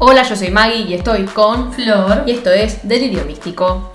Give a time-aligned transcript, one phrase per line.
[0.00, 2.22] Hola, yo soy Maggie y estoy con Flor.
[2.26, 3.90] y esto es Delirio Místico.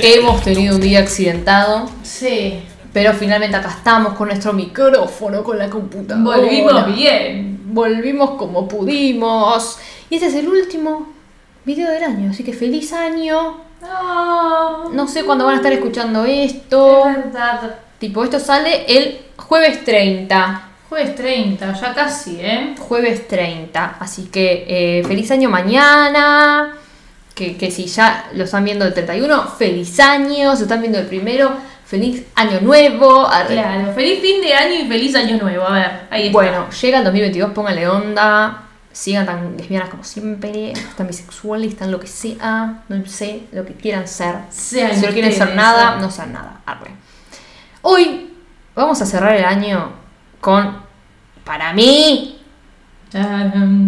[0.00, 2.62] Hemos tenido un día accidentado, Sí.
[2.92, 6.38] pero finalmente acá estamos con nuestro micrófono, con la computadora.
[6.38, 7.60] Volvimos bien.
[7.72, 9.78] Volvimos como pudimos.
[10.10, 11.12] Y este es el último
[11.64, 13.58] video del año, así que feliz año.
[13.80, 14.90] No.
[14.90, 17.08] No sé cuándo van a estar escuchando esto.
[17.08, 17.76] Es verdad.
[17.98, 20.68] Tipo, esto sale el jueves 30.
[20.92, 22.74] Jueves 30, ya casi, ¿eh?
[22.78, 23.96] Jueves 30.
[23.98, 26.74] Así que eh, feliz año mañana.
[27.34, 30.54] Que, que si ya lo están viendo el 31, feliz año.
[30.54, 31.50] Si están viendo el primero,
[31.86, 33.26] feliz año nuevo.
[33.26, 33.54] Arre.
[33.54, 33.94] Claro.
[33.94, 35.66] Feliz fin de año y feliz año nuevo.
[35.66, 36.32] A ver, ahí está.
[36.34, 38.64] Bueno, llega el 2022, pónganle onda.
[38.92, 43.72] Sigan tan lesbianas como siempre, tan bisexuales, tan lo que sea, no sé, lo que
[43.72, 44.34] quieran ser.
[44.50, 46.00] Sean si no quieren ser nada, sean.
[46.02, 46.60] no sean nada.
[46.66, 46.90] Arre.
[47.80, 48.34] Hoy
[48.74, 50.01] vamos a cerrar el año
[50.42, 50.76] con,
[51.44, 52.36] para mí,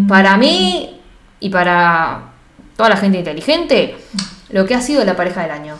[0.08, 1.00] para mí
[1.40, 2.20] y para
[2.76, 3.96] toda la gente inteligente,
[4.50, 5.74] lo que ha sido la pareja del año.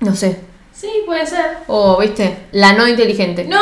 [0.00, 0.40] No sé.
[0.72, 1.58] Sí, puede ser.
[1.68, 3.44] O, viste, la no inteligente.
[3.44, 3.60] No,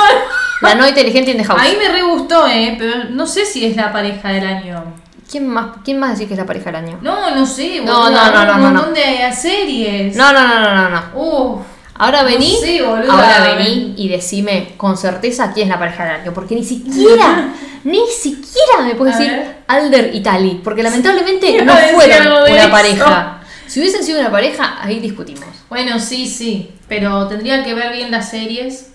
[0.62, 1.60] La no inteligente in the house.
[1.60, 2.76] ahí me re gustó, ¿eh?
[2.78, 4.84] Pero no sé si es la pareja del año.
[5.30, 6.98] ¿Quién más, ¿Quién más decir que es la pareja del año?
[7.02, 7.82] No, no sé.
[7.84, 10.16] No, no, no, no, Un no, montón de series.
[10.16, 11.02] No, no, no, no, no, no.
[11.14, 11.75] Uf.
[11.98, 13.12] Ahora No vení, sé, boluda.
[13.12, 17.54] ahora vení y decime con certeza quién es la pareja del año, porque ni siquiera,
[17.84, 19.56] ni siquiera me puedes decir ver.
[19.66, 22.70] Alder y Tali, porque lamentablemente no fueron una eso.
[22.70, 23.40] pareja.
[23.66, 25.44] Si hubiesen sido una pareja, ahí discutimos.
[25.68, 26.70] Bueno, sí, sí.
[26.88, 28.90] Pero tendría que ver bien las series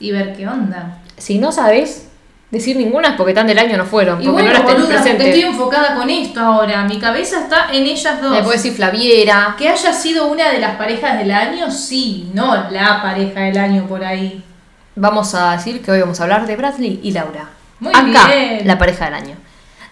[0.00, 0.98] y ver qué onda.
[1.16, 2.08] Si no sabes
[2.52, 4.80] decir ninguna es porque tan del año no fueron, Y porque bueno, no las boluda,
[4.86, 5.28] porque presente.
[5.30, 6.84] estoy enfocada con esto ahora.
[6.84, 8.30] Mi cabeza está en ellas dos.
[8.30, 9.54] Me puedes decir Flaviera.
[9.58, 13.86] Que haya sido una de las parejas del año, sí, no la pareja del año
[13.86, 14.44] por ahí.
[14.94, 17.48] Vamos a decir que hoy vamos a hablar de Bradley y Laura.
[17.80, 18.60] Muy Acá, bien.
[18.66, 19.36] la pareja del año.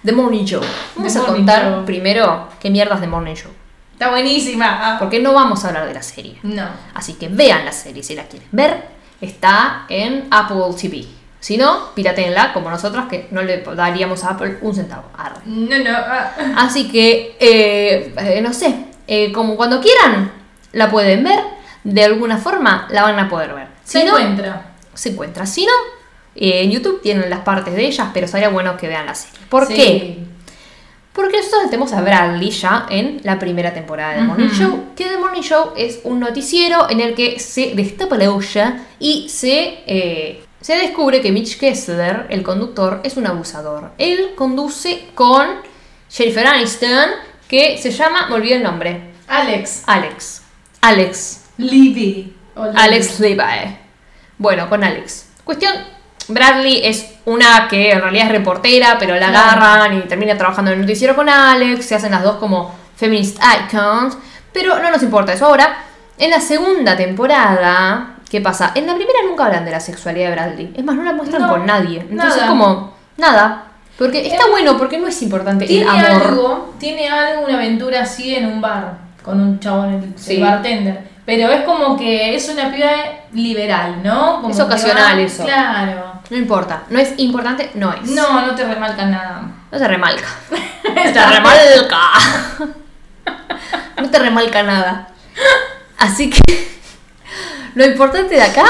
[0.04, 0.62] The Morning Show.
[0.96, 1.84] Vamos The a contar Show.
[1.84, 3.50] primero qué mierdas The Morning Show.
[3.92, 4.96] Está buenísima.
[4.98, 6.38] Porque no vamos a hablar de la serie.
[6.42, 6.64] No.
[6.94, 8.84] Así que vean la serie si la quieren ver.
[9.20, 11.06] Está en Apple TV.
[11.40, 15.04] Si no, piratenla como nosotras que no le daríamos a Apple un centavo.
[15.16, 15.40] Arre.
[15.46, 15.90] No, no.
[15.96, 16.32] ah.
[16.58, 18.74] Así que, eh, eh, no sé,
[19.06, 20.30] eh, como cuando quieran,
[20.72, 21.40] la pueden ver.
[21.82, 23.66] De alguna forma la van a poder ver.
[23.84, 24.72] Se no, encuentra.
[24.92, 25.46] se encuentra.
[25.46, 25.72] Si no,
[26.36, 29.38] en YouTube tienen las partes de ellas, pero sería bueno que vean la serie.
[29.48, 29.74] ¿Por Sí.
[29.74, 30.18] qué?
[31.14, 34.48] Porque nosotros tenemos a Bradley ya en la primera temporada de The Morning.
[34.50, 38.84] Show, que The Morning Show es un noticiero en el que se destapa la olla
[39.00, 43.92] y se, eh, se descubre que Mitch Kessler, el conductor, es un abusador.
[43.98, 45.46] Él conduce con
[46.10, 47.10] Jennifer Aniston,
[47.48, 49.84] que se llama, me olvidé el nombre, Alex.
[49.86, 50.42] Alex.
[50.80, 51.44] Alex.
[51.56, 52.34] Libby.
[52.74, 53.78] Alex Levi.
[54.38, 55.26] Bueno, con Alex.
[55.44, 55.72] Cuestión,
[56.28, 60.78] Bradley es una que en realidad es reportera, pero la agarran y termina trabajando en
[60.78, 64.16] el noticiero con Alex, se hacen las dos como feminist icons,
[64.52, 65.84] pero no nos importa eso ahora.
[66.18, 68.72] En la segunda temporada, ¿qué pasa?
[68.74, 70.72] En la primera nunca hablan de la sexualidad de Bradley.
[70.76, 72.00] Es más, no la muestran No, con nadie.
[72.08, 72.48] Entonces nada.
[72.48, 73.64] como, nada.
[73.98, 76.22] Porque está bueno, porque no es importante el Tiene amor.
[76.22, 81.10] algo, tiene algo, una aventura así en un bar con un chabón, el, el bartender.
[81.26, 82.90] Pero es como que es una piba
[83.32, 84.40] liberal, ¿no?
[84.40, 85.44] Como Es ocasional va- eso.
[85.44, 86.12] Claro.
[86.30, 86.84] No importa.
[86.88, 88.10] No es importante, no es.
[88.10, 89.42] No, no te remarcan nada.
[89.70, 90.26] No te remalca.
[90.82, 91.98] No te remalca.
[94.00, 95.08] No te remalca nada.
[95.98, 96.40] Así que
[97.74, 98.64] lo importante de acá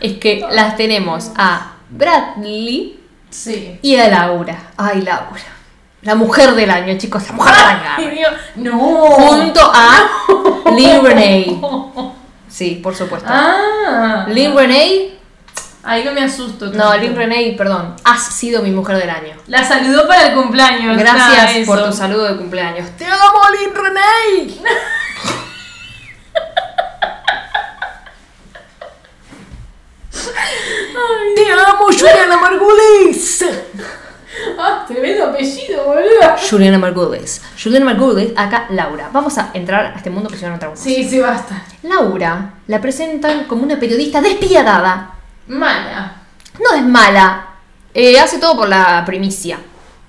[0.00, 3.00] es que las tenemos a Bradley
[3.30, 3.78] Sí.
[3.82, 4.56] y a Laura.
[4.76, 5.40] Ay, Laura.
[6.02, 8.28] La mujer del año, chicos, la mujer del año.
[8.56, 8.78] No.
[8.78, 10.08] Junto a
[10.76, 11.60] Lynn Renee.
[12.48, 13.28] Sí, por supuesto.
[13.30, 14.24] Ah.
[14.28, 15.18] Lynn Renee.
[15.82, 16.66] Ahí no me asusto.
[16.66, 16.96] No.
[16.96, 17.96] Lynn Renee, perdón.
[18.04, 19.34] Has sido mi mujer del año.
[19.48, 20.96] La saludó para el cumpleaños.
[20.96, 21.66] Gracias eso.
[21.72, 22.88] por tu saludo de cumpleaños.
[22.96, 24.60] ¡Te amo, Lynn Renee!
[31.34, 33.44] ¡Te amo, Juliana Margulis!
[34.58, 36.36] Ah, tremendo apellido, boludo.
[36.48, 37.40] Juliana Margulis.
[37.62, 39.08] Juliana Margulis, acá Laura.
[39.12, 40.82] Vamos a entrar a este mundo que se otra cosa.
[40.82, 41.62] Sí, sí, basta.
[41.82, 45.10] Laura la presentan como una periodista despiadada.
[45.48, 46.12] Mala.
[46.60, 47.46] No es mala.
[47.94, 49.58] Eh, hace todo por la primicia.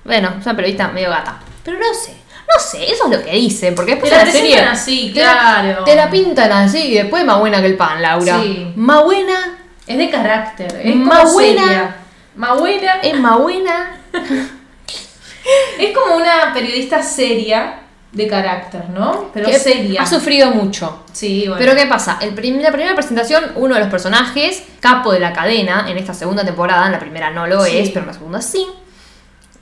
[0.04, 1.38] Bueno, es una periodista medio gata.
[1.64, 2.12] Pero no sé.
[2.12, 3.74] No sé, eso es lo que dicen.
[3.74, 4.60] Porque después Te la de la serie.
[4.60, 5.84] así, te la- claro.
[5.84, 8.40] te la pintan así y después más buena que el pan, Laura.
[8.42, 8.72] Sí.
[8.76, 9.56] Más buena.
[9.90, 10.80] Es de carácter.
[10.84, 11.62] Es Más buena.
[11.64, 11.96] seria.
[12.36, 12.92] Más buena.
[13.02, 13.96] Es más buena.
[15.78, 17.76] Es como una periodista seria,
[18.12, 19.30] de carácter, ¿no?
[19.32, 20.02] Pero que seria.
[20.02, 21.04] Ha sufrido mucho.
[21.12, 21.56] Sí, bueno.
[21.58, 22.18] Pero ¿qué pasa?
[22.20, 26.12] El prim- la primera presentación, uno de los personajes, capo de la cadena, en esta
[26.14, 27.78] segunda temporada, en la primera no lo Sí.
[27.78, 28.66] es, pero en la segunda sí.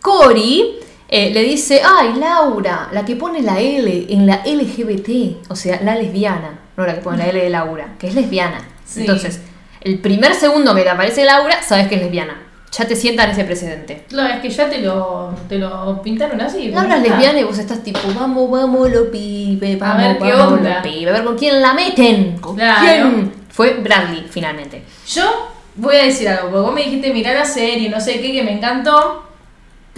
[0.00, 0.76] Cory
[1.08, 5.80] eh, le dice, ay, Laura, la que pone la L en la LGBT, o sea,
[5.82, 8.62] la lesbiana, no la que pone la L de Laura, que es lesbiana.
[8.86, 9.00] Sí.
[9.00, 9.40] Entonces,
[9.80, 12.42] el primer segundo que te aparece Laura, sabes que es lesbiana.
[12.70, 14.04] Ya te sientan ese precedente.
[14.12, 16.70] No, es que ya te lo, te lo pintaron así.
[16.70, 20.32] Laura es lesbiana y vos estás tipo, vamos, vamos, lo pibe, A vamos, ver qué
[20.32, 20.76] vamos, onda.
[20.76, 22.38] lo pibe, a ver con quién la meten.
[22.38, 22.80] ¿Con Claro.
[22.82, 23.32] quién?
[23.50, 24.82] Fue Bradley, finalmente.
[25.08, 28.32] Yo voy a decir algo, porque vos me dijiste mirar la serie, no sé qué,
[28.32, 29.24] que me encantó.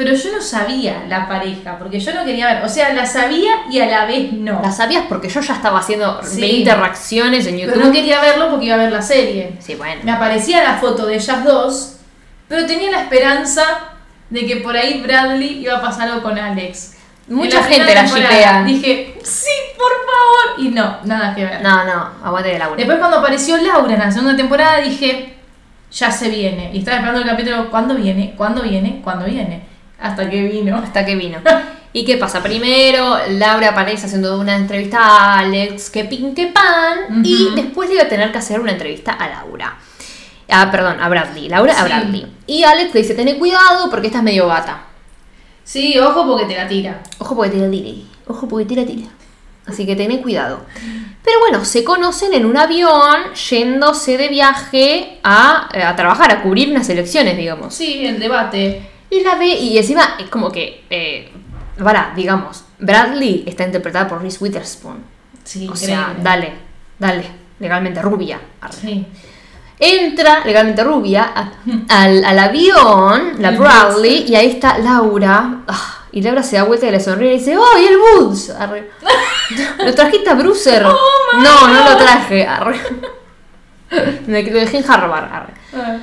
[0.00, 2.64] Pero yo no sabía la pareja, porque yo no quería ver.
[2.64, 4.58] O sea, la sabía y a la vez no.
[4.62, 6.40] La sabías porque yo ya estaba haciendo Sí.
[6.40, 7.74] 20 reacciones en YouTube.
[7.74, 9.58] Pero no quería verlo porque iba a ver la serie.
[9.58, 10.00] Sí, bueno.
[10.02, 11.96] Me aparecía la foto de ellas dos,
[12.48, 13.62] pero tenía la esperanza
[14.30, 16.96] de que por ahí Bradley iba a pasar algo con Alex.
[17.28, 18.62] Mucha En gente la shippea.
[18.64, 20.64] Dije, sí, por favor.
[20.66, 21.60] Y no, nada que ver.
[21.60, 22.76] No, no, aguante de Laura.
[22.78, 25.34] Después cuando apareció Laura en la segunda temporada dije,
[25.92, 26.70] ya se viene.
[26.72, 28.32] Y estaba esperando el capítulo, ¿cuándo viene?
[28.34, 29.02] ¿Cuándo viene?
[29.04, 29.68] ¿Cuándo viene?
[30.00, 30.76] Hasta que vino.
[30.76, 31.38] Hasta que vino.
[31.92, 32.42] ¿Y qué pasa?
[32.42, 37.96] Primero, Laura aparece haciendo una entrevista a Alex, que pin, que pan, y después le
[37.96, 39.76] iba a tener que hacer una entrevista a Laura.
[40.48, 41.48] Ah, perdón, a Bradley.
[41.48, 41.84] Laura a.
[41.84, 42.26] Bradley.
[42.46, 44.84] Y Alex le dice, tené cuidado porque estás medio gata.
[45.64, 47.02] Sí, ojo porque te la tira.
[47.18, 47.94] Ojo porque tira tire.
[48.26, 49.08] Ojo porque tira tira.
[49.66, 50.60] Así que tené cuidado.
[51.24, 56.42] Pero bueno, se conocen en un avión yéndose de viaje a, eh, a trabajar, a
[56.42, 57.74] cubrir unas elecciones, digamos.
[57.74, 58.82] Sí, el debate.
[59.10, 61.32] Y la ve y encima es como que, eh,
[61.82, 65.02] para, digamos, Bradley está interpretada por Reese Witherspoon.
[65.44, 66.22] Sí, o sea, increíble.
[66.22, 66.52] dale,
[66.98, 67.24] dale,
[67.58, 68.40] legalmente rubia.
[68.60, 68.72] Arre.
[68.72, 69.06] Sí.
[69.82, 71.52] Entra legalmente rubia a-
[72.02, 75.62] al, al avión, la Bradley, y ahí está Laura.
[75.66, 78.50] Ah, y Laura se da vuelta y le sonríe y dice, ¡Oh, y el Woods!
[78.50, 78.90] Arre.
[79.84, 80.84] ¿Lo trajiste a Brucer?
[80.84, 80.96] Oh,
[81.34, 82.46] no, no lo traje.
[82.46, 82.78] Arre.
[84.26, 85.32] Me lo dejé en Harvard.
[85.32, 85.54] Arre.
[85.74, 85.96] Ah.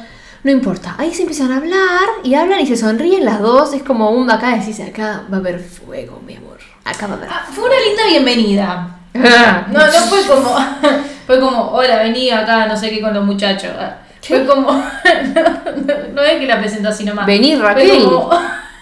[0.47, 3.73] No importa, ahí se empiezan a hablar y hablan y se sonríen las dos.
[3.73, 6.57] Es como un acá decís, acá va a haber fuego, mi amor.
[6.85, 8.87] Acá va a haber Ah, fue una linda bienvenida.
[9.13, 10.55] No, no fue como.
[11.27, 13.71] Fue como, hola, vení acá, no sé qué con los muchachos.
[13.77, 14.71] Ah, Fue como.
[14.71, 17.25] No, no es que la presentó así nomás.
[17.25, 18.05] Vení, Raquel.
[18.05, 18.29] como-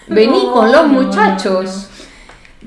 [0.05, 1.87] Vení No, con los muchachos.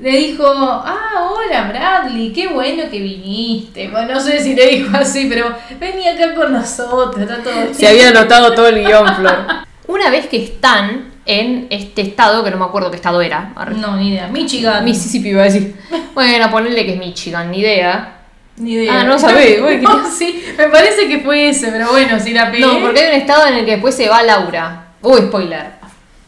[0.01, 3.89] Le dijo, ah, hola Bradley, qué bueno que viniste.
[3.89, 7.73] Bueno, no sé si le dijo así, pero vení acá con nosotros, está todo.
[7.73, 9.45] Se había anotado todo el guion, Flor.
[9.87, 13.53] Una vez que están en este estado, que no me acuerdo qué estado era.
[13.75, 14.27] No, ni idea.
[14.27, 14.85] Michigan.
[14.85, 15.75] Mississippi iba a decir.
[16.13, 18.19] Bueno, ponerle que es Michigan, ni idea.
[18.55, 19.01] Ni idea.
[19.01, 22.65] Ah, no sabés, No, sí, me parece que fue ese, pero bueno, si la pegué.
[22.65, 24.93] No, porque hay un estado en el que después se va Laura.
[25.01, 25.78] Uy, spoiler.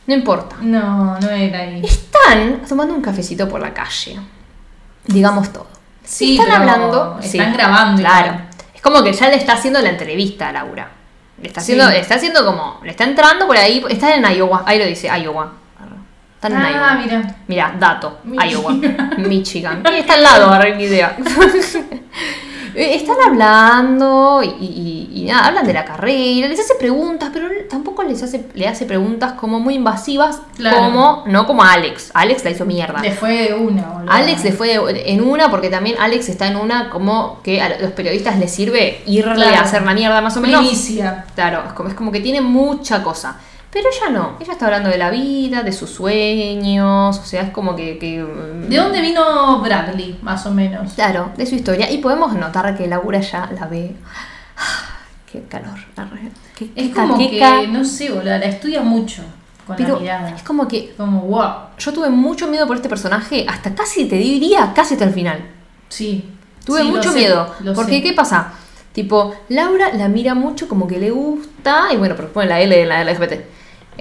[0.08, 0.56] No importa.
[0.62, 1.82] No, no era ahí.
[1.84, 4.20] Están tomando un cafecito por la calle.
[5.06, 5.68] Digamos todo.
[6.04, 7.20] Sí, están pero hablando.
[7.22, 8.28] están grabando Claro.
[8.28, 8.48] igual.
[8.76, 10.90] Es como que ya le está haciendo la entrevista a Laura.
[11.42, 11.92] Le está haciendo, Sí.
[11.94, 12.80] le está haciendo como.
[12.84, 13.84] Le está entrando por ahí.
[13.90, 14.64] Está en Iowa.
[14.66, 15.54] Ahí lo dice, Iowa.
[16.36, 16.94] Están en Ah, Iowa.
[16.96, 17.36] mira.
[17.48, 18.20] Mira, dato.
[18.24, 18.50] Michigan.
[18.50, 18.74] Iowa.
[19.18, 19.84] Michigan.
[19.94, 21.16] Y está al lado, agarré mi idea.
[22.76, 27.48] Eh, Están hablando y, y- y nada, hablan de la carrera, les hace preguntas, pero
[27.70, 30.78] tampoco les hace, le hace preguntas como muy invasivas, Claro.
[30.78, 32.12] como, no como a Alex.
[32.14, 33.02] Alex la hizo mierda.
[33.02, 34.12] Le fue de una, boludo.
[34.12, 37.78] Alex le fue de- en una, porque también Alex está en una como que a
[37.80, 39.56] los periodistas les sirve irle Claro.
[39.58, 40.62] a hacer la mierda más o menos.
[40.62, 41.26] Primicia.
[41.36, 43.38] Claro, es como, es como que tiene mucha cosa.
[43.72, 47.52] Pero ella no, ella está hablando de la vida, de sus sueños, o sea, es
[47.52, 47.98] como que...
[47.98, 50.94] que, mm, ¿De dónde vino Bradley, más o menos?
[50.94, 51.90] Claro, de su historia.
[51.90, 53.96] Y podemos notar que Laura ya la ve...
[55.32, 55.80] Qué calor.
[56.58, 57.62] Qué, Es qué como caqueca.
[57.62, 59.24] que, no sé, boludo, la estudia mucho
[59.66, 60.30] con Pero la mirada.
[60.36, 61.52] es como que Como, wow.
[61.78, 65.40] yo tuve mucho miedo por este personaje, hasta casi te diría, casi hasta el final.
[65.88, 66.30] Sí.
[66.66, 67.56] Tuve Sí, mucho sé, miedo.
[67.74, 68.04] Porque, sé.
[68.04, 68.52] ¿qué pasa?
[68.92, 71.94] Tipo, Laura la mira mucho como que le gusta.
[71.94, 73.40] Y bueno, pero pone la L en la LGBT.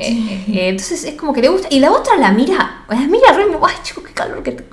[0.01, 1.69] Eh, eh, entonces es como que le gusta.
[1.71, 2.85] Y la otra la mira.
[2.89, 3.45] La mira re.
[3.45, 4.65] Ay, chico, qué calor que.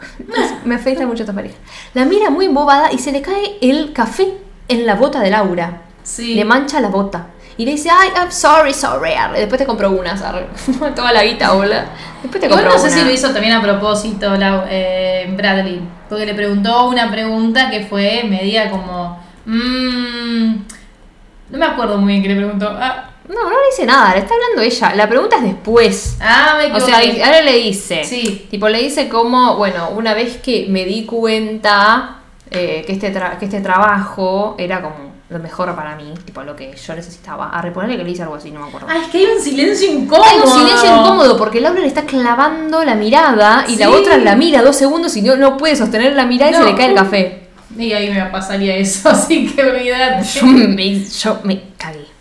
[0.66, 1.56] Me afecta mucho esta pareja.
[1.94, 4.34] La mira muy embobada y se le cae el café
[4.68, 5.82] en la bota de Laura.
[6.04, 6.36] Sí.
[6.36, 7.28] Le mancha la bota.
[7.58, 9.14] Y le dice, ay, I'm sorry, sorry.
[9.14, 9.40] arre.
[9.40, 10.48] Después te compro unas, arre.
[10.96, 11.82] Toda la guita, boludo.
[12.22, 13.08] Después te compro no sé si una.
[13.08, 18.24] lo hizo también a propósito la, eh, Bradley, porque le preguntó una pregunta que fue
[18.30, 19.20] media como...
[19.46, 20.56] mm,
[21.50, 22.70] no me acuerdo muy bien qué le preguntó.
[22.70, 24.96] Ah, No, no le dice nada, le está hablando ella.
[24.96, 26.18] La pregunta es después.
[26.22, 28.04] ah, me O sea, ahora le dice.
[28.04, 28.48] Sí.
[28.50, 33.46] Tipo, le dice como, bueno, una vez que me di cuenta eh, que, este que
[33.46, 37.50] este trabajo era como lo mejor para mí, tipo lo que yo necesitaba.
[37.50, 38.88] A reponerle que le hice algo así, no me acuerdo.
[38.90, 40.24] Ah, es que hay un silencio incómodo.
[40.24, 44.36] Hay un silencio incómodo porque Laura le está clavando la mirada y la otra la
[44.36, 46.96] mira dos segundos y no, no puede sostener la mirada y se le cae el
[46.96, 47.48] café.
[47.78, 50.24] Y ahí me pasaría eso, así que olvídate.
[50.24, 52.17] Yo me, yo me cagué.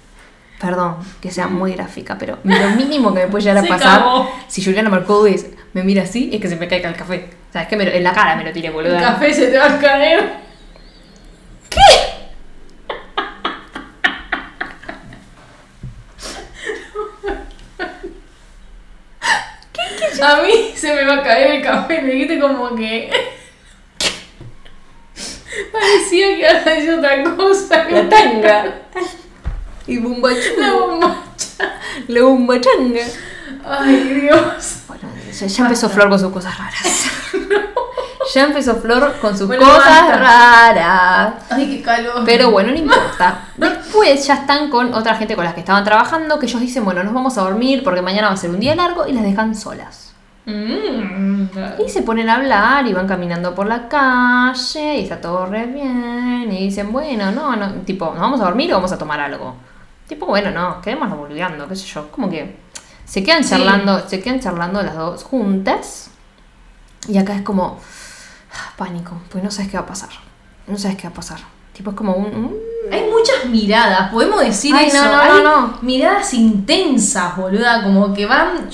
[0.61, 4.03] Perdón que sea muy gráfica, pero lo mínimo que me puede llegar a pasar
[4.49, 7.29] si Juliana Marcoudes me mira así es que se me caiga el café.
[7.51, 8.99] O sea, es que me lo- en la cara me lo tiré, El boludo.
[8.99, 10.31] café se te va a caer.
[11.69, 11.81] ¿Qué?
[20.23, 23.11] A mí se me va a caer el café, me dijiste como que.
[25.73, 27.85] Parecía que ibas a decir otra cosa.
[27.91, 28.75] La tanga.
[29.87, 30.67] Y bumbachanga.
[30.67, 31.65] La bombacha.
[32.09, 33.01] La bumbachanga.
[33.65, 34.77] Ay, Dios.
[34.89, 37.07] Bueno, ya, ya empezó Flor con sus cosas raras.
[38.35, 40.17] Ya empezó Flor con sus Bueno, cosas basta.
[40.19, 41.35] raras.
[41.49, 42.23] Ay, qué calor.
[42.27, 43.45] Pero bueno, no importa.
[43.57, 47.05] Después ya están con otra gente con las que estaban trabajando, que ellos dicen, bueno,
[47.05, 49.55] nos vamos a dormir porque mañana va a ser un día largo y las dejan
[49.55, 50.13] solas.
[50.45, 51.45] Mm,
[51.87, 55.67] Y se ponen a hablar y van caminando por la calle y está todo re
[55.67, 56.49] bien.
[56.51, 59.55] Y dicen, bueno, no, no, tipo, ¿nos vamos a dormir o vamos a tomar algo?
[60.09, 62.11] Tipo, bueno, no, quedémonos boludeando, qué sé yo.
[62.11, 62.57] Como que
[63.05, 63.51] se quedan Sí.
[63.51, 66.11] charlando, se quedan charlando las dos juntas.
[67.09, 67.79] Y acá es como
[68.53, 70.11] ah, pánico, pues no sabes qué va a pasar.
[70.67, 71.39] No sabes qué va a pasar.
[71.73, 72.27] Tipo, es como un.
[72.27, 72.57] un-
[72.93, 75.05] Hay muchas miradas, podemos decir Ay, eso.
[75.05, 75.79] no, no, Hay no, no.
[75.83, 78.69] Miradas intensas, boluda, como que van.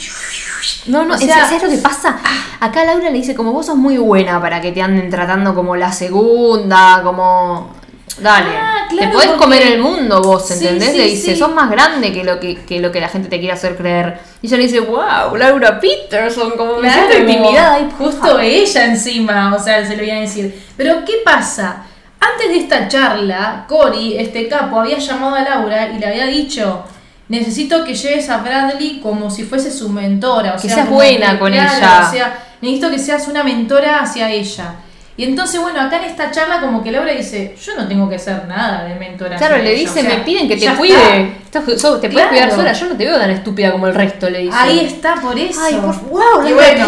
[0.87, 2.19] No, no, O es- sea, ¿sabes lo que pasa?
[2.61, 5.77] Acá Laura le dice, como vos sos muy buena para que te anden tratando como
[5.77, 7.75] la segunda, como...
[8.21, 10.90] Dale, Ah, claro, te podés porque- comer el mundo vos, ¿entendés?
[10.92, 11.37] sí, le dice, sí.
[11.38, 14.19] sos más grande que lo que, que lo que la gente te quiere hacer creer.
[14.42, 17.81] Y ella le dice, wow, Laura Peterson, como me intimidada.
[17.81, 20.62] Y justo ella encima, o sea, se lo iban a decir.
[20.76, 21.85] Pero ¿qué pasa?
[22.21, 26.85] Antes de esta charla, Cory, este capo, había llamado a Laura y le había dicho,
[27.28, 30.52] necesito que lleves a Bradley como si fuese su mentora.
[30.52, 32.07] O Que sea, seas buena con ella.
[32.07, 34.75] O sea, necesito que seas una mentora hacia ella.
[35.14, 38.14] Y entonces, bueno, acá en esta charla como que Laura dice, yo no tengo que
[38.16, 39.37] hacer nada de mentora.
[39.37, 39.81] Claro, le ella".
[39.81, 41.37] dice, O sea, me piden que te cuide.
[41.76, 42.31] So- te puedes Claro.
[42.31, 44.49] cuidar sola, yo no te veo tan estúpida como el resto, le dice.
[44.50, 44.62] está.
[44.62, 45.61] Ahí está, por eso.
[45.62, 46.87] Ay, por wow, Y bueno.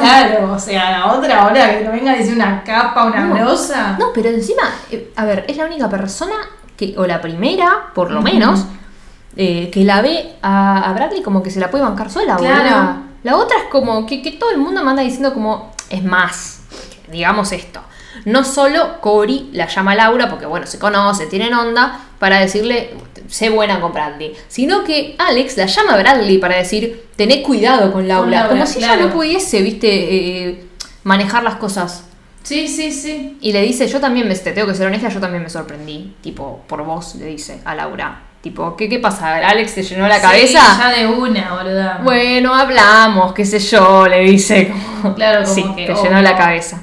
[0.00, 3.34] Claro, o sea, la otra hora que no venga a decir una capa, una No.
[3.34, 3.96] brosa.
[3.98, 6.34] No, pero encima, eh, a ver, es la única persona
[6.76, 8.64] que, o la primera, por lo menos,
[9.36, 12.56] eh, que la ve a, a Bradley como que se la puede bancar sola, Claro.
[12.62, 13.02] boluda.
[13.22, 16.61] La otra es como que, que todo el mundo me anda diciendo como, es más,
[17.12, 17.80] digamos esto.
[18.24, 22.90] No solo Cory la llama a Laura, porque bueno, se conoce, tienen onda, para decirle,
[23.28, 24.34] sé buena con Bradley.
[24.48, 28.30] Sino que Alex la llama a Bradley para decir, tené cuidado con Laura.
[28.30, 29.06] Laura, como si ella claro.
[29.08, 30.64] no pudiese, viste, eh,
[31.04, 32.04] manejar las cosas.
[32.42, 33.38] Sí, sí, sí.
[33.40, 36.14] Y le dice, yo también me, te tengo que ser honesta, yo también me sorprendí.
[36.20, 38.22] Tipo, por vos, le dice a Laura.
[38.42, 39.36] Tipo, ¿qué, qué pasa?
[39.36, 40.76] ¿Alex te llenó la Sí, cabeza?
[40.78, 42.00] ya de una, boluda.
[42.02, 44.72] Bueno, hablamos, qué sé yo, le dice.
[45.00, 46.82] Como, Claro, como sí, que, te llenó la cabeza.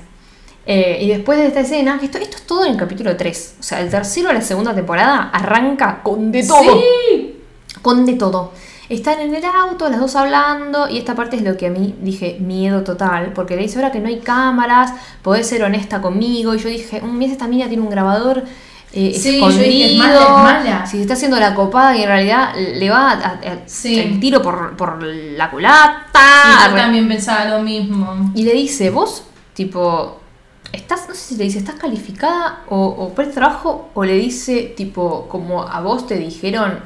[0.72, 3.56] Eh, y después de esta escena, que esto, esto es todo en el capítulo 3.
[3.60, 6.62] O sea, el tercero de la segunda temporada arranca con de todo.
[7.10, 7.36] Sí.
[7.82, 8.52] Con de todo.
[8.88, 11.96] Están en el auto, las dos hablando, y esta parte es lo que a mí
[12.02, 16.54] dije miedo total, porque le dice ahora que no hay cámaras, podés ser honesta conmigo,
[16.54, 18.44] y yo dije, un mes esta mina tiene un grabador
[18.92, 20.86] eh, Sí, yo escondido, dije, es mala, es mala.
[20.88, 24.00] si se está haciendo la copada y en realidad le va a- a- Sí.
[24.00, 26.20] el tiro por, por la culata.
[26.44, 28.32] Sí, yo también pensaba lo mismo.
[28.36, 29.24] y le dice, vos,
[29.54, 30.19] tipo,
[30.72, 33.90] estás, no sé si le dice, ¿estás calificada o, o por este trabajo?
[33.94, 36.80] O le dice, tipo, como a vos te dijeron,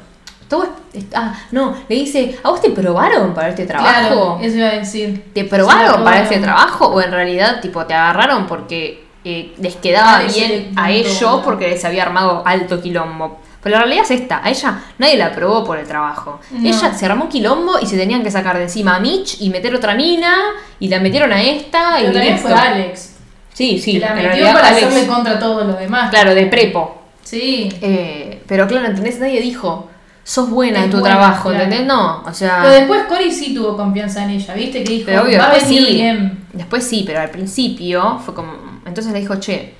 [0.47, 3.89] todo es- ah, no, le dice, ¿a vos te probaron para este trabajo?
[3.91, 5.31] Claro, eso iba a decir.
[5.33, 6.87] ¿Te probaron para este trabajo?
[6.87, 11.83] ¿O en realidad, tipo, te agarraron porque eh, les quedaba bien a ellos porque les
[11.85, 13.39] había armado alto quilombo?
[13.63, 16.39] Pero la realidad es esta, a ella nadie la aprobó por el trabajo.
[16.51, 16.67] No.
[16.67, 19.49] Ella se armó un quilombo y se tenían que sacar de encima a Mitch y
[19.49, 20.35] meter otra mina
[20.81, 22.49] y la metieron a esta y Pero listo.
[22.49, 23.12] fue Alex.
[23.53, 26.10] Sí, sí, que la metió para hacerle contra todos los demás.
[26.10, 27.01] Claro, de prepo.
[27.24, 27.69] Sí.
[27.81, 29.19] Eh, pero claro, ¿entendés?
[29.19, 29.89] Nadie dijo,
[30.24, 31.63] sos buena Es en tu buena, trabajo, claro.
[31.65, 31.88] ¿entendés?
[31.88, 32.60] No, o sea...
[32.62, 34.83] Pero después Cory sí tuvo confianza en ella, ¿viste?
[34.83, 35.93] Que dijo, Pero obvio, va a venir sí.
[35.93, 36.45] bien.
[36.53, 38.53] Después sí, pero al principio fue como.
[38.86, 39.74] Entonces le dijo, che,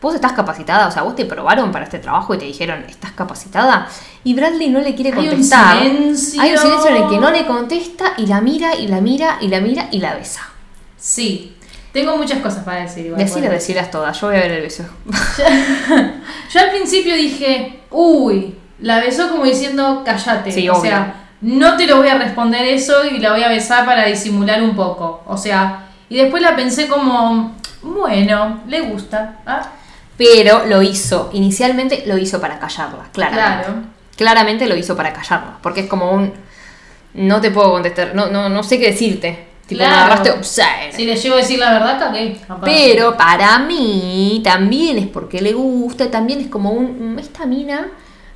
[0.00, 3.12] vos estás capacitada, o sea, vos te probaron para este trabajo y te dijeron, ¿estás
[3.12, 3.88] capacitada?
[4.22, 5.78] Y Bradley no le quiere Hay un contestar.
[5.78, 6.42] silencio.
[6.42, 9.38] Hay un silencio en el que no le contesta y la mira y la mira
[9.40, 10.42] y la mira y la besa.
[10.96, 11.55] Sí.
[11.96, 13.06] Tengo muchas cosas para decir.
[13.06, 14.84] Igual, Decile, decilas todas, yo voy a ver el beso.
[16.52, 20.52] Yo al principio dije, uy, la besó como diciendo, cállate.
[20.52, 20.90] Sí, o obvio.
[20.90, 24.62] sea, no te lo voy a responder eso y la voy a besar para disimular
[24.62, 25.22] un poco.
[25.26, 29.38] O sea, y después la pensé como, bueno, le gusta.
[29.46, 29.62] ¿ah?
[30.18, 33.64] Pero lo hizo, inicialmente lo hizo para callarla, claramente.
[33.64, 33.82] Claro.
[34.18, 36.30] Claramente lo hizo para callarla, porque es como un...
[37.14, 39.45] No te puedo contestar, no, no, no sé qué decirte.
[39.66, 40.04] Tipo, me Claro.
[40.04, 40.92] agarraste upside.
[40.92, 42.38] Si le llego a decir la verdad, cagué.
[42.64, 47.14] Pero para mí también es porque le gusta, también es como un...
[47.14, 47.88] "Mm, Esta mina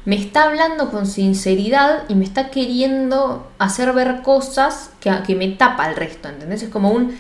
[0.07, 5.49] me está hablando con sinceridad y me está queriendo hacer ver cosas que, que me
[5.49, 6.63] tapa el resto, ¿entendés?
[6.63, 7.17] Es como un...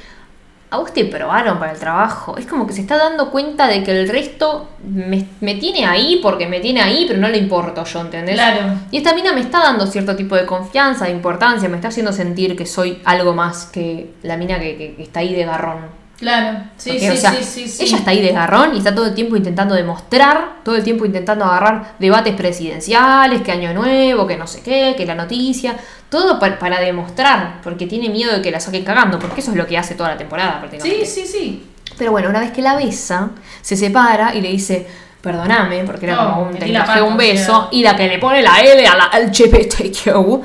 [0.72, 2.36] A vos te probaron para el trabajo.
[2.38, 6.20] Es como que se está dando cuenta de que el resto me, me tiene ahí
[6.22, 8.36] porque me tiene ahí, pero no le importo yo, ¿entendés?
[8.36, 8.74] Claro.
[8.92, 12.12] Y esta mina me está dando cierto tipo de confianza, de importancia, me está haciendo
[12.12, 15.99] sentir que soy algo más que la mina que, que- que está ahí de garrón.
[16.20, 16.58] Claro.
[16.76, 17.82] Sí, sí, o sea, sí, sí, sí.
[17.84, 21.06] Ella está ahí de garrón y está todo el tiempo intentando demostrar, todo el tiempo
[21.06, 25.76] intentando agarrar debates presidenciales, que año nuevo, que no sé qué, que la noticia,
[26.10, 29.56] todo pa- para, demostrar, porque tiene miedo de que la saquen cagando, porque eso es
[29.56, 31.06] lo que hace toda la temporada Sí, prácticamente.
[31.06, 31.66] sí, sí.
[31.96, 33.30] Pero bueno, una vez que la besa,
[33.62, 34.86] se separa y le dice,
[35.22, 37.68] perdóname, porque era No, como un, te un o beso, sea.
[37.72, 40.42] y la que le pone la L a la LGBTQ,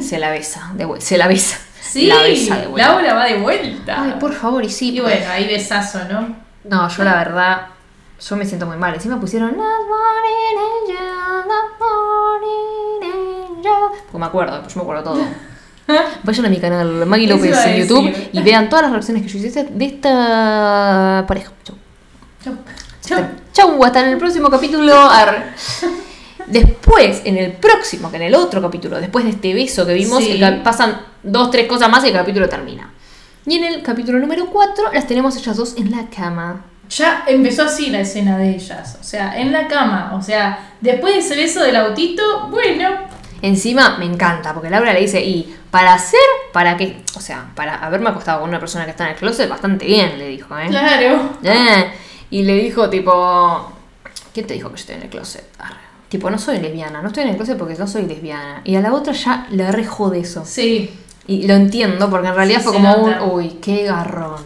[0.00, 1.58] se la besa, de se la besa.
[1.90, 2.88] Sí, la besa de vuelta.
[2.92, 4.02] Laura va de vuelta.
[4.02, 4.96] Ay, por favor, y sí.
[4.96, 5.16] Y pues.
[5.18, 6.36] bueno, ahí besazo, ¿no?
[6.64, 7.66] No, yo la verdad,
[8.28, 8.94] yo me siento muy mal.
[8.94, 14.00] Encima pusieron Not Morning Angel, Not Morning Angel.
[14.06, 15.20] Porque me acuerdo, pues yo me acuerdo todo.
[16.24, 19.38] Vayan a mi canal Maggie López en YouTube y vean todas las reacciones que yo
[19.46, 21.52] hice de esta pareja.
[21.62, 21.76] Chau.
[22.44, 22.54] Chau.
[23.04, 23.24] Chau.
[23.52, 24.92] Chau, hasta en el próximo capítulo.
[26.46, 30.22] Después, en el próximo, que en el otro capítulo, después de este beso que vimos,
[30.22, 30.32] Sí.
[30.32, 32.92] el cap- pasan dos, tres cosas más y el capítulo termina.
[33.46, 36.64] Y en el capítulo número 4 las tenemos ellas dos en la cama.
[36.88, 38.96] Ya empezó así la escena de ellas.
[39.00, 40.12] O sea, en la cama.
[40.14, 42.88] O sea, después de ese beso del autito, bueno.
[43.42, 46.18] Encima me encanta, porque Laura le dice, y para hacer,
[46.52, 49.48] para que, o sea, para haberme acostado con una persona que está en el closet,
[49.48, 50.68] bastante bien, le dijo, ¿eh?
[50.68, 51.30] Claro.
[51.42, 51.90] Eh,
[52.30, 53.72] Y le dijo, tipo,
[54.32, 55.44] ¿quién te dijo que yo estoy en el closet?
[55.58, 55.76] Arre.
[56.08, 58.62] Tipo, no soy lesbiana, no estoy en el closet porque no soy lesbiana.
[58.64, 60.44] Y a la otra ya le rejo de eso.
[60.44, 60.90] Sí.
[61.26, 64.36] Y lo entiendo, porque en realidad Sí, fue como un, uy, qué garrón.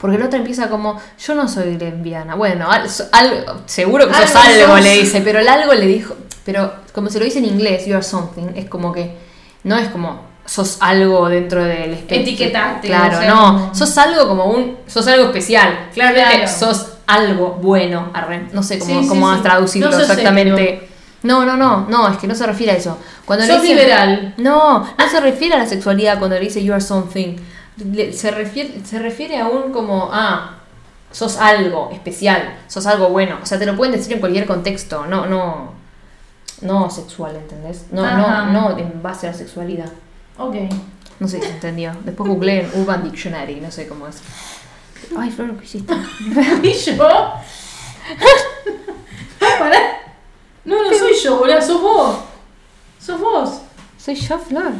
[0.00, 2.34] Porque la otra empieza como, yo no soy lesbiana.
[2.34, 4.84] Bueno, al- algo, seguro que sos Algo algo, sos.
[4.84, 6.14] le dice, pero el algo le dijo,
[6.44, 9.16] pero como se lo dice en inglés, you are something, es como que,
[9.64, 12.16] no es como, sos algo dentro del espectro.
[12.18, 15.88] Etiquetarte, Claro, o sea, no, sos algo como un, sos algo especial.
[15.94, 16.52] Claramente Claro.
[16.58, 18.48] sos algo bueno, arre.
[18.52, 19.40] no sé cómo, Sí, cómo sí.
[19.42, 20.88] traducirlo No exactamente.
[21.24, 22.96] No, no, no, no, es que no se refiere a eso.
[23.24, 24.34] Cuando le Sos dice- liberal.
[24.36, 27.36] no, no se refiere a la sexualidad cuando le dice you are something.
[27.92, 30.58] Le- se, refiere, se refiere a un como, ah,
[31.10, 33.38] sos algo especial, sos algo bueno.
[33.42, 35.72] O sea, te lo pueden decir en cualquier contexto, no, no,
[36.60, 37.86] no sexual, ¿entendés?
[37.90, 38.44] No, Ajá.
[38.46, 39.88] no, no en base a la sexualidad.
[40.38, 40.54] Ok.
[41.20, 41.92] No sé si se entendió.
[42.04, 44.16] Después googleé en Urban Dictionary, no sé cómo es.
[45.16, 45.94] Ay, Flor, ¿qué hiciste?
[46.62, 47.08] ¿Y yo?
[49.38, 49.78] Pará.
[50.64, 52.16] No, no soy yo, boludo, sos vos.
[52.98, 53.50] Sos vos.
[53.98, 54.72] Soy yo, Flor.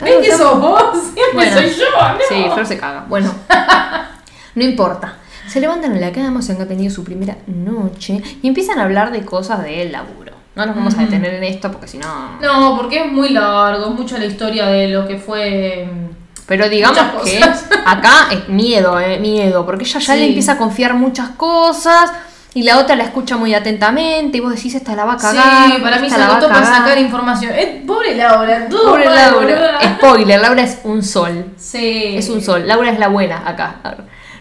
[0.00, 0.82] ¿Ves que sos vos?
[1.14, 1.52] Siempre Bueno.
[1.56, 2.18] soy yo, ¿no?
[2.28, 3.04] Sí, Flor se caga.
[3.08, 3.32] Bueno,
[4.54, 5.16] no importa.
[5.48, 9.12] Se levantan en la cama, se han tenido su primera noche y empiezan a hablar
[9.12, 10.32] de cosas del laburo.
[10.54, 12.38] No nos vamos a detener en esto porque si no.
[12.40, 15.88] No, porque es muy largo, es mucho la historia de lo que fue.
[15.90, 16.14] mm,
[16.46, 17.40] Pero digamos que
[17.86, 20.20] acá es miedo, eh, miedo, porque ella ya Sí.
[20.20, 22.12] le empieza a confiar muchas cosas
[22.54, 25.72] y la otra la escucha muy atentamente y vos decís, esta la va a cagar.
[25.72, 26.78] sí, para mí se la va a anotó para cagar".
[26.82, 27.52] sacar información.
[27.54, 29.78] Eh, pobre Laura, Pobre Laura.
[29.96, 31.46] Spoiler, Laura es un sol.
[31.56, 32.14] Sí.
[32.16, 32.66] Es un sol.
[32.66, 33.76] Laura es la buena acá.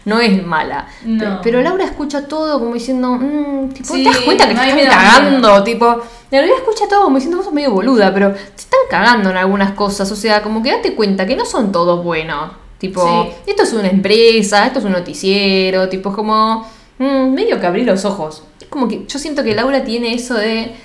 [0.04, 0.88] No es mala.
[1.06, 1.20] No.
[1.24, 4.82] Pe- Pero Laura escucha todo como diciendo, mm, tipo, Sí, ¿te das cuenta que te
[4.82, 5.64] están cagando?
[5.64, 5.86] Tipo,
[6.32, 9.38] la realidad escucha todo como diciendo, vos sos medio boluda, pero te están cagando en
[9.38, 10.12] algunas cosas.
[10.12, 12.52] O sea, como que date cuenta que no son todos buenos.
[12.80, 13.52] Tipo, Sí.
[13.52, 16.68] esto es una empresa, esto es un noticiero, tipo, es como,
[17.02, 18.44] mm, medio que abrir los ojos.
[18.62, 20.76] Es como que yo siento que Laura tiene eso de...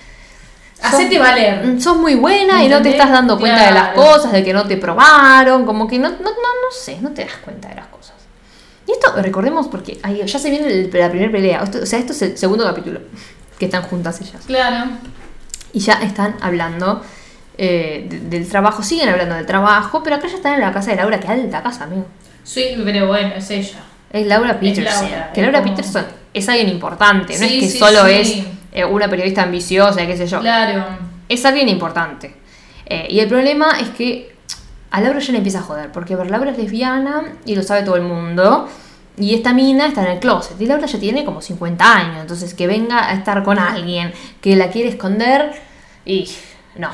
[0.82, 1.64] Hacete valer.
[1.66, 4.52] Mm, Sos muy buena y no te estás dando cuenta de las cosas, de que
[4.52, 7.76] no te probaron, como que no, no, no, no sé, no te das cuenta de
[7.76, 8.14] las cosas.
[8.86, 11.98] Y esto recordemos porque ahí ya se viene el- la primera pelea, Esto- o sea,
[11.98, 13.00] esto es el segundo capítulo,
[13.58, 14.42] que están juntas ellas.
[14.46, 14.90] Claro.
[15.72, 17.02] Y ya están hablando
[17.58, 20.90] eh, de- del trabajo, siguen hablando del trabajo, pero acá ya están en la casa
[20.90, 22.04] de Laura, que alta casa, amigo.
[22.44, 23.78] Sí, pero bueno, es ella.
[24.10, 25.10] Es Laura Peterson.
[25.10, 28.12] Laura, que Laura como- Peterson es alguien importante, no es que sí, solo sí.
[28.12, 30.40] es eh, una periodista ambiciosa, qué sé yo.
[30.40, 30.84] Claro.
[31.28, 32.36] es alguien importante.
[32.86, 34.34] Eh, y el problema es que
[34.90, 37.62] a Laura ya le empieza a joder, porque a ver, Laura es lesbiana y lo
[37.62, 38.68] sabe todo el mundo.
[39.18, 40.60] Y esta mina está en el closet.
[40.60, 42.16] Y Laura ya tiene como 50 años.
[42.20, 45.52] Entonces que venga a estar con alguien que la quiere esconder.
[46.04, 46.30] Y
[46.76, 46.90] no.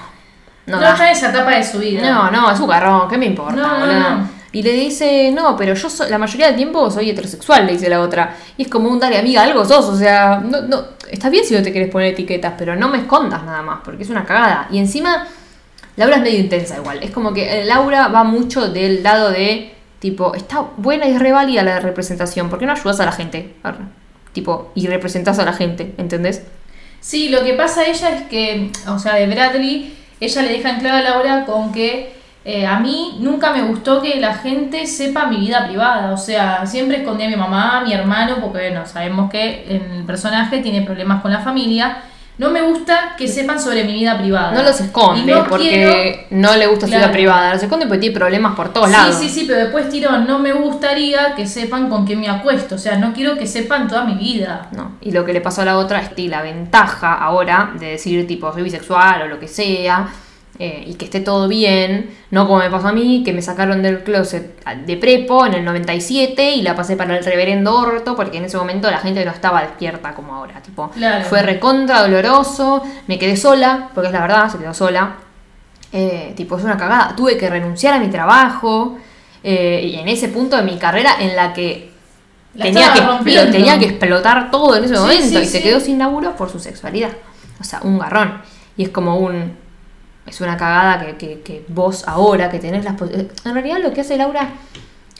[0.66, 0.92] No, No, da.
[0.92, 2.00] está en esa etapa de su vida.
[2.08, 3.56] No, no, es un garrón, ¿qué me importa?
[3.56, 4.10] No, no, boluda?
[4.14, 4.28] no.
[4.54, 7.88] Y le dice, no, pero yo so- la mayoría del tiempo soy heterosexual, le dice
[7.88, 8.36] la otra.
[8.56, 9.86] Y es como un dale, amiga, algo sos.
[9.86, 12.98] O sea, no, no, está bien si no te quieres poner etiquetas, pero no me
[12.98, 14.68] escondas nada más, porque es una cagada.
[14.70, 15.26] Y encima,
[15.96, 16.98] Laura es medio intensa igual.
[17.02, 21.64] Es como que eh, Laura va mucho del lado de, tipo, está buena y es
[21.64, 22.50] la representación.
[22.50, 23.54] ¿Por qué no ayudas a la gente?
[24.34, 26.42] Tipo, y representas a la gente, ¿entendés?
[27.00, 30.70] Sí, lo que pasa a ella es que, o sea, de Bradley, ella le deja
[30.70, 34.86] en claro a Laura con que eh, a mí nunca me gustó que la gente
[34.86, 36.12] sepa mi vida privada.
[36.12, 40.04] O sea, siempre escondí a mi mamá, a mi hermano, porque bueno, sabemos que el
[40.04, 41.98] personaje tiene problemas con la familia.
[42.38, 44.52] No me gusta que sepan sobre mi vida privada.
[44.52, 47.12] No los esconde no porque quiero- no le gusta su vida Claro.
[47.12, 47.52] privada.
[47.54, 49.14] Los esconde porque tiene problemas por todos Sí, lados.
[49.16, 52.74] sí, sí, pero después tiró, no me gustaría que sepan con quién me acuesto.
[52.76, 54.68] O sea, no quiero que sepan toda mi vida.
[54.72, 57.86] No, y lo que le pasó a la otra es que la ventaja ahora de
[57.92, 60.08] decir tipo soy bisexual o lo que sea
[60.58, 63.82] eh, y que esté todo bien, no como me pasó a mí, que me sacaron
[63.82, 68.36] del closet de prepo en el 97 y la pasé para el reverendo orto porque
[68.38, 71.24] en ese momento la gente no estaba despierta como ahora, tipo Claro.
[71.24, 75.16] fue recontra doloroso, me quedé sola, porque es la verdad, se quedó sola,
[75.94, 78.96] Eh, tipo es una cagada, tuve que renunciar a mi trabajo
[79.44, 81.90] eh, y en ese punto de mi carrera en la que
[82.54, 85.80] La tenía que, tenía que explotar todo en ese Sí, momento sí, y se quedó
[85.80, 87.10] sin laburo por su sexualidad.
[87.60, 88.40] O sea, un garrón.
[88.76, 89.56] Y es como un.
[90.26, 93.00] Es una cagada que, que- que vos ahora que tenés las.
[93.02, 94.50] eh, En realidad lo que hace Laura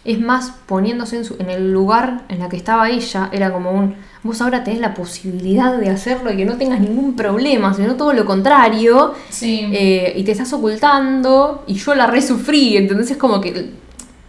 [0.04, 3.28] es más poniéndose en, su- en el lugar en la que estaba ella.
[3.32, 3.96] Era como un.
[4.22, 8.12] Vos ahora tenés la posibilidad de hacerlo y que no tengas ningún problema, sino todo
[8.12, 9.14] lo contrario.
[9.30, 9.68] Sí.
[9.72, 13.70] Eh, y te estás ocultando y yo la resufrí, entonces es como que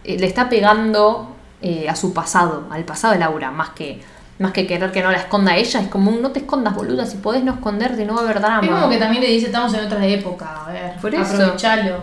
[0.04, 1.30] eh, le está pegando
[1.62, 4.00] eh, a su pasado, al pasado de Laura, más que,
[4.38, 7.06] más que querer que no la esconda ella, es como un no te escondas boluda,
[7.06, 8.62] si podés no esconderte no va a haber drama.
[8.64, 11.34] Es como que también le dice, estamos en otra época, a ver, Por eso.
[11.34, 11.98] aprovechalo.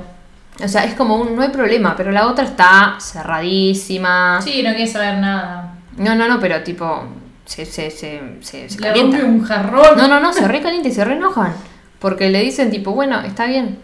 [0.63, 4.41] O sea, es como un no hay problema, pero la otra está cerradísima.
[4.41, 5.76] Sí, no quiere saber nada.
[5.98, 7.04] No, no, no, pero tipo,
[7.46, 9.98] se, se, se, se, se Le rompe un jarrón.
[9.98, 11.54] No, no, no, se recalienta y se reenojan.
[12.00, 13.80] Porque le dicen, tipo, bueno, está bien.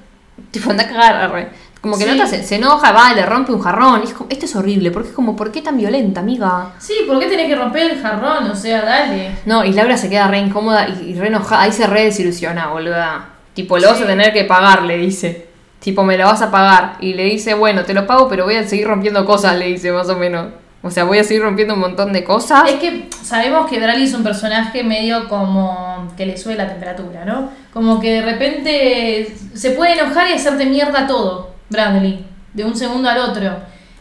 [0.52, 1.16] Tipo, anda a cagar.
[1.16, 1.50] arre.
[1.82, 2.10] Como que Sí.
[2.10, 4.02] la otra se, se enoja, va, le rompe un jarrón.
[4.04, 6.72] Es como, esto es horrible, porque es como, ¿por qué tan violenta, amiga?
[6.80, 8.50] Sí, ¿por qué tenés que romper el jarrón?
[8.50, 9.32] O sea, dale.
[9.46, 11.62] No, y Laura se queda re incómoda y, y re enojada.
[11.64, 13.30] Ahí se re desilusiona, boluda.
[13.54, 15.48] Tipo, lo vas a tener que pagar, le dice.
[15.80, 16.98] Tipo, me lo vas a pagar.
[17.00, 19.92] Y le dice, bueno, te lo pago, pero voy a seguir rompiendo cosas, le dice,
[19.92, 20.48] más o menos.
[20.84, 22.70] O sea, voy a seguir rompiendo un montón de cosas.
[22.70, 27.26] Es que sabemos que Bradley es un personaje medio como que le sube la temperatura,
[27.26, 27.50] ¿no?
[27.74, 33.10] Como que de repente se puede enojar y hacerte mierda todo, Bradley, de un segundo
[33.10, 33.52] al otro.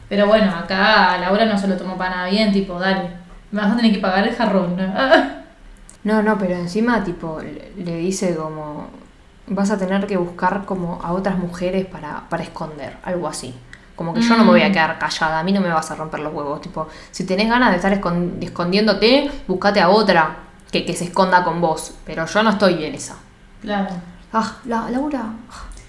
[0.09, 3.11] Pero bueno, acá Laura no se lo tomó para nada bien, tipo, dale,
[3.51, 4.77] me vas a tener que pagar el jarrón.
[4.77, 5.37] ¿no?
[6.05, 8.87] No, no, pero encima, tipo, le, dice como,
[9.49, 13.53] vas a tener que buscar como a otras mujeres para, para esconder, algo así.
[13.97, 14.73] Como que yo no me voy a Mm.
[14.73, 16.61] quedar callada, a mí no me vas a romper los huevos.
[16.61, 20.37] Tipo, si tenés ganas de estar escon- escondiéndote, buscate a otra
[20.71, 21.95] que, que se esconda con vos.
[22.05, 23.17] Pero yo no estoy en esa.
[23.61, 23.89] Claro.
[24.33, 25.25] Ah, la, Laura.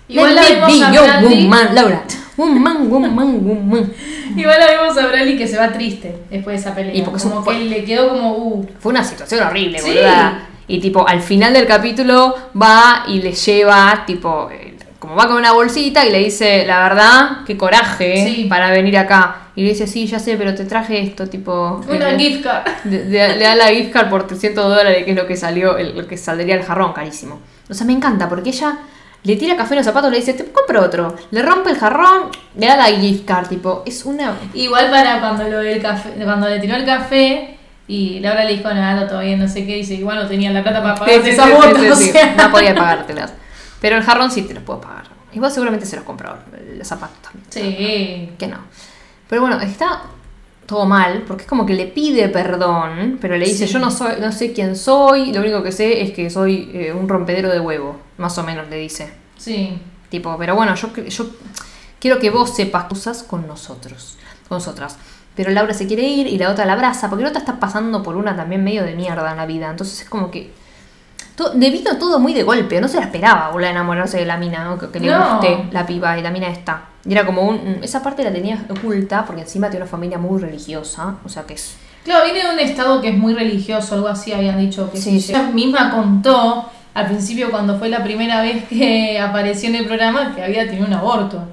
[0.08, 1.43] Igual la me vemos a Bradley.
[1.43, 2.04] woman, Laura.
[2.38, 3.93] Woman, woman, woman.
[4.38, 6.96] Igual la vemos a Bradley que se va triste después de esa pelea.
[6.96, 9.89] Y porque como un- que le quedó como, uh, Fue una situación horrible, Sí.
[9.89, 10.48] boluda.
[10.67, 15.38] Y tipo, al final del capítulo va y le lleva, tipo, eh, como va con
[15.38, 18.46] una bolsita y le dice, la verdad, qué coraje Sí.
[18.50, 19.43] para venir acá.
[19.56, 21.82] Y le dice, sí, ya sé, pero te traje esto, tipo...
[21.89, 22.67] una le, gift card.
[22.86, 25.78] le- le- le da la gift card por 300 dólares, que es lo que salió,
[25.78, 27.39] el, lo que saldría el jarrón, carísimo.
[27.70, 28.78] O sea, me encanta, porque ella
[29.27, 31.13] le tira café en los zapatos, le dice, te compro otro.
[31.31, 34.37] Le rompe el jarrón, le da la gift card, tipo, es una...
[34.53, 37.57] Igual para cuando lo del café, cuando le tiró el café
[37.89, 40.81] y Laura le dijo nada, todavía no sé qué, dice igual no tenía la plata
[40.81, 42.35] para pagar sí, esas sí, botas, sí, o sí, sea.
[42.35, 43.33] No podía pagártelas.
[43.81, 45.07] Pero el jarrón sí te los puedo pagar.
[45.33, 46.37] Y vos seguramente se los compró,
[46.77, 47.45] los zapatos también.
[47.49, 48.29] Sí.
[48.39, 48.59] Que no.
[49.27, 50.03] Pero bueno, está
[50.67, 53.73] todo mal, porque es como que le pide perdón, pero le dice, Sí.
[53.73, 56.93] yo no soy, no sé quién soy, lo único que sé es que soy eh,
[56.93, 59.12] un rompedero de huevo, más o menos le dice.
[59.38, 59.80] Sí.
[60.10, 61.25] Tipo, pero bueno, yo, yo
[61.99, 64.97] quiero que vos sepas cosas con nosotros, con nosotras.
[65.36, 68.01] Pero Laura se quiere ir y la otra la abraza, porque la otra está pasando
[68.03, 69.69] por una también medio de mierda en la vida.
[69.69, 70.51] Entonces es como que.
[71.38, 74.36] To- le vino todo muy de golpe, no se la esperaba, boludo, enamorarse de la
[74.36, 74.78] mina, ¿no?
[74.78, 75.38] que, que le No.
[75.39, 76.82] guste la piba y la mina esta.
[77.06, 77.80] Y era como un.
[77.82, 81.54] Esa parte la tenía oculta, porque encima tiene una familia muy religiosa, o sea que
[81.54, 81.78] es.
[82.04, 85.21] Claro, viene de un estado que es muy religioso, algo así habían dicho que Sí,
[85.21, 85.32] sí.
[85.32, 90.34] Ella misma contó al principio cuando fue la primera vez que apareció en el programa
[90.36, 91.43] que había tenido un aborto.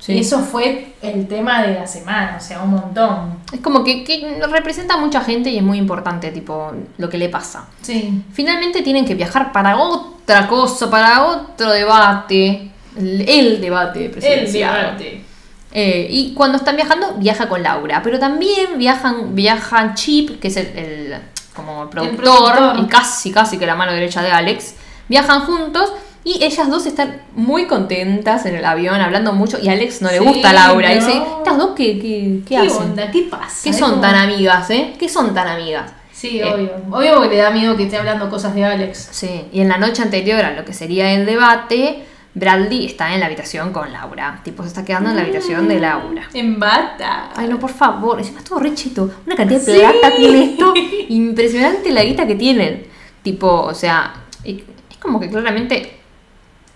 [0.00, 0.14] Sí.
[0.14, 3.38] Y eso fue el tema de la semana, o sea, un montón.
[3.52, 7.18] Es como que, que representa a mucha gente y es muy importante, tipo, lo que
[7.18, 7.68] le pasa.
[7.82, 8.22] Sí.
[8.32, 12.70] Finalmente tienen que viajar para otra cosa, para otro debate.
[12.96, 14.96] El, el debate El presidencial.
[14.96, 15.24] debate.
[15.72, 18.00] Eh, y cuando están viajando, viaja con Laura.
[18.02, 21.14] Pero también viajan, viajan Chip, que es el, el-
[21.54, 22.24] como el productor,
[22.56, 22.78] productor.
[22.84, 24.74] y casi, casi que la mano derecha de Alex.
[25.08, 25.92] Viajan juntos
[26.24, 29.58] y ellas dos están muy contentas en el avión, hablando mucho.
[29.60, 30.88] Y a Alex no le Sí, gusta a Laura.
[30.90, 30.94] no.
[30.94, 32.82] Dice, ¿estas dos qué, qué, qué ¿Qué, hacen?
[32.82, 33.10] onda?
[33.10, 33.60] ¿Qué pasa?
[33.64, 34.92] ¿Qué son como- tan amigas, eh?
[34.98, 35.92] ¿Qué son tan amigas?
[36.12, 36.70] Sí, Eh, obvio.
[36.90, 39.08] Obvio porque le da miedo que esté hablando cosas de Alex.
[39.12, 42.04] Sí, y en la noche anterior a lo que sería el debate,
[42.34, 44.40] Bradley está en la habitación con Laura.
[44.44, 46.28] Tipo, se está quedando en la habitación de Laura.
[46.34, 47.30] En bata.
[47.34, 49.10] Ay, no, por favor, encima es todo re cheto.
[49.26, 49.80] Una cantidad de Sí.
[49.80, 50.74] plata tiene esto.
[51.08, 52.86] Impresionante la guita que tienen.
[53.22, 54.12] Tipo, o sea,
[54.44, 54.58] es
[55.00, 55.99] como que claramente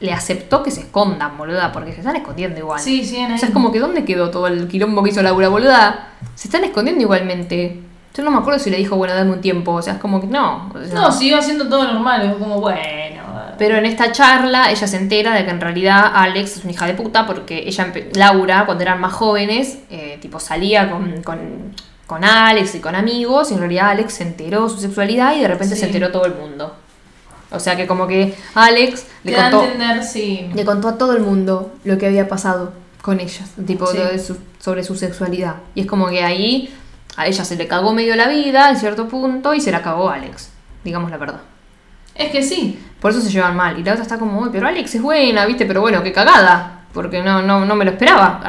[0.05, 2.79] le aceptó que se escondan, boluda, porque se están escondiendo igual.
[2.81, 5.23] Sí, sí, en O sea, es como que ¿dónde quedó todo el quilombo que hizo
[5.23, 6.09] Laura, boluda?
[6.35, 7.81] Se están escondiendo igualmente.
[8.17, 9.73] Yo no me acuerdo si le dijo, bueno, dame un tiempo.
[9.73, 10.71] O sea, es como que no.
[10.75, 12.23] o sea, No, siguió haciendo todo normal.
[12.31, 13.23] Es como, bueno.
[13.59, 16.87] Pero en esta charla ella se entera de que en realidad Alex es una hija
[16.87, 21.39] de puta porque ella, Laura, cuando eran más jóvenes, eh, tipo salía con, con,
[22.07, 25.49] con Alex y con amigos y en realidad Alex se enteró su sexualidad y de
[25.49, 25.81] repente Sí.
[25.81, 26.75] se enteró todo el mundo.
[27.55, 30.51] O sea que como que Alex le Te da a contó, entender, sí.
[30.55, 33.99] le contó a todo el mundo lo que había pasado con ellas, tipo Sí.
[33.99, 35.57] de su- sobre su sexualidad.
[35.75, 36.75] Y es como que ahí
[37.17, 40.11] a ella se le cagó medio la vida en cierto punto y se la cagó
[40.11, 40.51] Alex,
[40.85, 41.41] digamos la verdad.
[42.15, 42.79] Es que sí.
[43.01, 43.79] Por eso se llevan mal.
[43.79, 45.67] Y la otra está como, "Uy, pero Alex es buena, ¿viste?
[45.67, 46.81] Pero bueno, qué cagada.
[46.95, 48.41] Porque no, no, no me lo esperaba.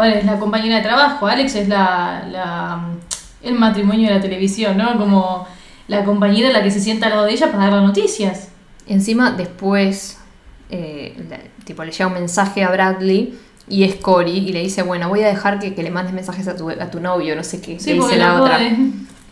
[0.00, 1.26] Ver, es la compañera de trabajo.
[1.26, 2.80] Alex es la, la
[3.42, 4.96] el matrimonio de la televisión, ¿no?
[4.96, 5.46] Como
[5.88, 8.48] la compañera la que se sienta al lado de ella para dar las noticias.
[8.86, 10.18] Encima, después,
[10.70, 11.16] eh,
[11.64, 15.22] tipo, le llega un mensaje a Bradley y es Cory y le dice, bueno, voy
[15.22, 17.78] a dejar que, que le mandes mensajes a tu, a tu novio, no sé qué.
[17.80, 18.60] Sí, le dice la otra.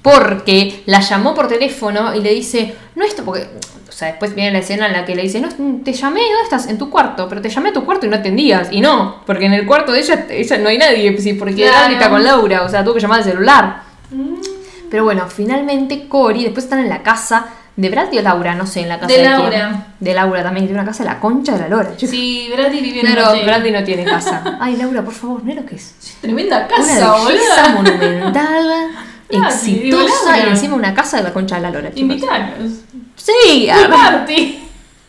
[0.00, 3.46] Porque la llamó por teléfono y le dice, no esto, porque,
[3.88, 5.48] o sea, después viene la escena en la que le dice, no,
[5.84, 6.66] te llamé, ¿dónde estás?
[6.66, 8.68] En tu cuarto, pero te llamé a tu cuarto y no atendías.
[8.72, 11.92] Y no, porque en el cuarto de ella, ella no hay nadie, porque Claro.
[11.92, 13.82] Está con Laura, o sea, tuvo que llamar al celular.
[14.10, 14.51] Mm.
[14.92, 18.80] Pero bueno, finalmente Cory, después están en la casa de Bradley o Laura, no sé,
[18.82, 19.32] en la casa De de, quién.
[19.40, 19.86] Laura.
[19.98, 21.90] De Laura también, que tiene una casa de la concha de la lora.
[21.96, 23.46] Sí, Bradley vive en Claro, hotel.
[23.46, 24.58] Bradley no tiene casa.
[24.60, 25.94] Ay, Laura, por favor, mira lo que es.
[26.20, 27.94] Tremenda Una casa, belleza boludo.
[27.94, 28.66] monumental,
[29.30, 31.88] exitosa y encima una casa de la concha de la lora.
[31.88, 32.00] chicos.
[32.02, 32.72] Invitanos.
[33.16, 34.58] Sí, a party.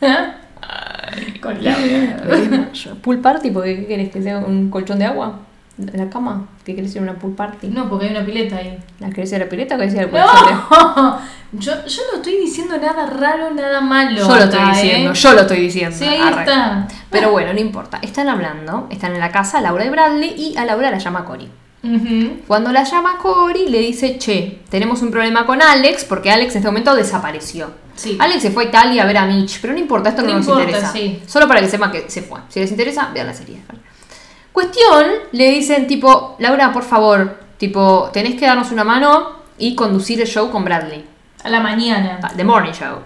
[0.00, 2.70] Ay, Con Laura.
[3.02, 5.40] Pool party, porque ¿qué querés que sea un colchón de agua?
[5.76, 6.46] ¿En la cama?
[6.64, 7.66] ¿Qué querés ir a una pool party?
[7.66, 8.78] No, porque hay una pileta ahí.
[9.00, 11.18] ¿La querés ir a la pileta o querés ir al No,
[11.52, 14.16] yo, yo no estoy diciendo nada raro, nada malo.
[14.18, 14.72] Yo lo estoy ¿eh?
[14.72, 15.96] diciendo, yo lo estoy diciendo.
[15.96, 16.42] Sí, ahí Arre.
[16.42, 16.88] está.
[17.10, 17.98] Pero bueno, no importa.
[18.02, 21.48] Están hablando, están en la casa Laura y Bradley y a Laura la llama Cory.
[21.82, 22.40] Ujú.
[22.46, 26.58] Cuando la llama Cory le dice, che, tenemos un problema con Alex porque Alex en
[26.58, 27.70] este momento desapareció.
[27.96, 28.16] Sí.
[28.20, 30.34] Alex se fue a Italia a ver a Mitch, pero no importa, esto no, No
[30.34, 30.92] nos importa, interesa.
[30.92, 31.20] sí.
[31.26, 32.40] Solo para que sepan que se fue.
[32.48, 33.58] Si les interesa, vean la serie.
[34.54, 40.20] Cuestión, le dicen tipo, Laura, por favor, tipo, tenés que darnos una mano y conducir
[40.20, 41.04] el show con Bradley.
[41.42, 42.20] A la mañana.
[42.22, 42.98] Ah, The Morning Show.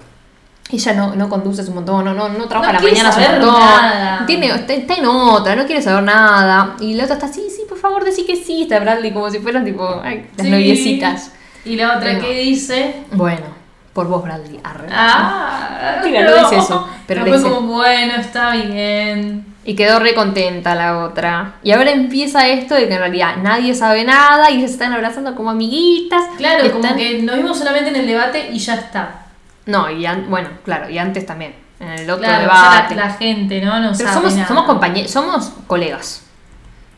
[0.71, 3.47] Ella no, no conduce un montón, no, no, no trabaja No a la mañana un
[3.47, 3.61] montón.
[3.63, 4.27] nada.
[4.27, 6.77] Tiene, está, está en otra, no quiere saber nada.
[6.81, 8.65] Y la otra está, sí, sí, por favor, decí que sí.
[8.65, 10.51] Está Bradley como si fueran tipo ay, las Sí.
[10.53, 11.33] noviecitas.
[11.65, 13.05] Y la otra Pero- que dice.
[13.13, 13.47] Bueno,
[13.95, 14.61] por vos, Bradley.
[14.63, 14.89] Arre.
[14.93, 19.48] Ah, Mentira, no dice eso, pero No fue dice- como, bueno, está bien.
[19.69, 21.57] Y quedó re contenta la otra.
[21.63, 25.35] Y ahora empieza esto de que en realidad nadie sabe nada y se están abrazando
[25.35, 26.23] como amiguitas.
[26.39, 29.27] Claro, como que nos vimos solamente en el debate y ya está.
[29.67, 31.55] No, y an- bueno, claro, y antes también.
[31.81, 32.95] En el otro Claro, debate.
[32.95, 33.79] la, la gente, ¿no?
[33.79, 34.49] No Pero sabe somos, nada.
[34.49, 36.23] somos compañeros, somos colegas.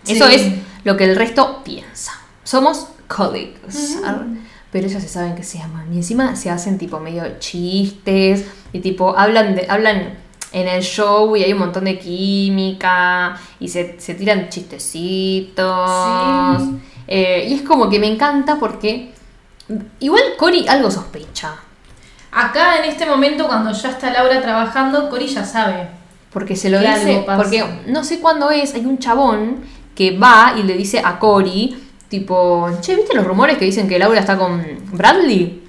[0.05, 0.13] Sí.
[0.13, 0.53] Eso es
[0.85, 2.13] lo que el resto piensa.
[2.45, 3.99] Somos colleagues.
[4.71, 5.93] Pero ellos se saben que se aman.
[5.93, 8.47] Y encima se hacen tipo medio chistes.
[8.73, 10.15] Y tipo hablan de, hablan
[10.53, 13.39] en el show y hay un montón de química.
[13.59, 15.91] Y se, se tiran chistecitos.
[16.63, 16.81] Sí.
[17.09, 19.13] Eh, y es como que me encanta porque.
[20.01, 21.55] Igual Cory algo sospecha.
[22.33, 25.89] Acá en este momento, cuando ya está Laura trabajando, Cori ya sabe.
[26.33, 27.25] Porque se lo dice.
[27.37, 31.77] Porque no sé cuándo es, hay un chabón que va y le dice a Cory,
[32.09, 35.63] tipo, che, ¿viste los rumores que dicen que Laura está con Bradley?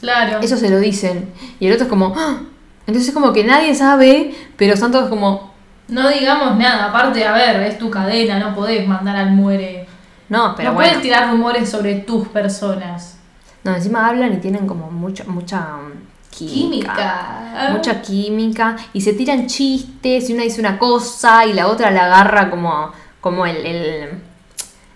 [0.00, 0.40] Claro.
[0.40, 1.30] Eso se lo dicen.
[1.58, 2.40] Y el otro es como, "Ah".
[2.86, 5.52] Entonces es como que nadie sabe, pero están todos como,
[5.88, 9.86] No digamos nada, aparte, a ver, es tu cadena, no podés mandar al muere.
[10.28, 10.90] no, pero no bueno.
[10.90, 13.18] puedes tirar rumores sobre tus personas.
[13.64, 15.92] No, encima hablan y tienen como mucha, mucha um,
[16.30, 16.92] química.
[16.94, 17.70] Química.
[17.72, 18.76] Mucha química.
[18.92, 22.92] Y se tiran chistes y una dice una cosa y la otra la agarra como,
[23.22, 24.08] como el, el,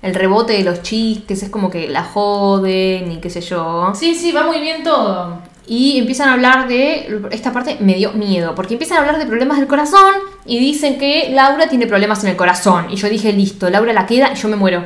[0.03, 1.43] el rebote de los chistes.
[1.43, 3.93] Es como que la joden y qué sé yo.
[3.95, 5.41] Sí, sí, va muy bien todo.
[5.71, 7.21] Y empiezan a hablar de.
[7.31, 8.55] Esta parte me dio miedo.
[8.55, 10.15] Porque empiezan a hablar de problemas del corazón.
[10.47, 12.87] Y dicen que Laura tiene problemas en el corazón.
[12.91, 14.83] Y yo dije, listo, Laura la queda y yo me muero.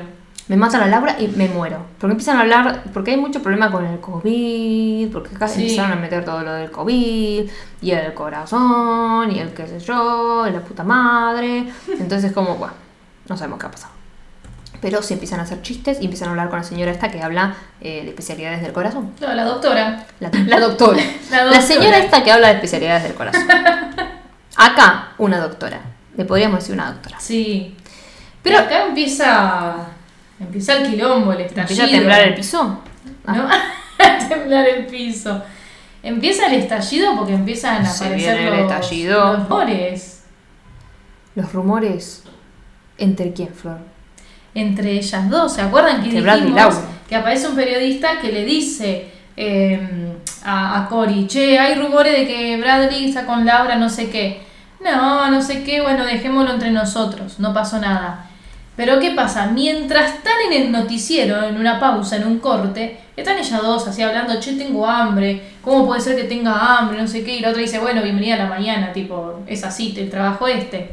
[0.48, 1.86] Me matan a Laura y me muero.
[1.98, 2.82] Porque empiezan a hablar.
[2.92, 5.12] Porque hay mucho problema con el COVID.
[5.12, 5.62] Porque acá Sí.
[5.62, 7.48] empezaron a meter todo lo del COVID.
[7.80, 9.30] Y el corazón.
[9.30, 10.46] Y el qué sé yo.
[10.48, 11.64] Y la puta madre.
[11.98, 12.74] Entonces, como, bueno,
[13.28, 13.92] no sabemos qué ha pasado.
[14.82, 17.22] Pero se empiezan a hacer chistes y empiezan a hablar con la señora esta que
[17.22, 19.12] habla eh, de especialidades del corazón.
[19.20, 20.04] No, la doctora.
[20.20, 21.00] La, la doctora.
[21.30, 23.42] La señora esta que habla de especialidades del corazón.
[24.56, 25.80] Acá, una doctora.
[26.16, 27.18] Le podríamos decir una doctora.
[27.20, 27.74] Sí.
[28.42, 29.76] Pero- Pero acá empieza.
[30.40, 31.62] Empieza el quilombo, el estallido.
[31.62, 32.80] Empieza a temblar el piso.
[33.24, 33.48] Ah, ¿no?
[34.04, 35.42] a temblar el piso.
[36.02, 39.32] Empieza el estallido porque empiezan a Se aparecer viene el los, estallido.
[39.34, 40.22] los rumores
[41.36, 42.24] Los rumores.
[42.98, 43.78] ¿Entre quién, Flor?
[44.54, 45.54] Entre ellas dos.
[45.54, 49.80] ¿Se acuerdan que dijimos que aparece un periodista que le dice eh,
[50.44, 54.42] a, a Cory, che, hay rumores de que Bradley está con Laura, no sé qué.
[54.80, 58.28] No, no sé qué, bueno, dejémoslo entre nosotros, no pasó nada.
[58.74, 59.46] Pero ¿qué pasa?
[59.46, 64.02] Mientras están en el noticiero, en una pausa, en un corte, están ellas dos así
[64.02, 67.00] hablando, che, tengo hambre, ¿cómo puede ser que tenga hambre?
[67.00, 67.36] No sé qué.
[67.36, 70.90] Y la otra dice, bueno, bienvenida a la mañana, tipo, es así, el trabajo este.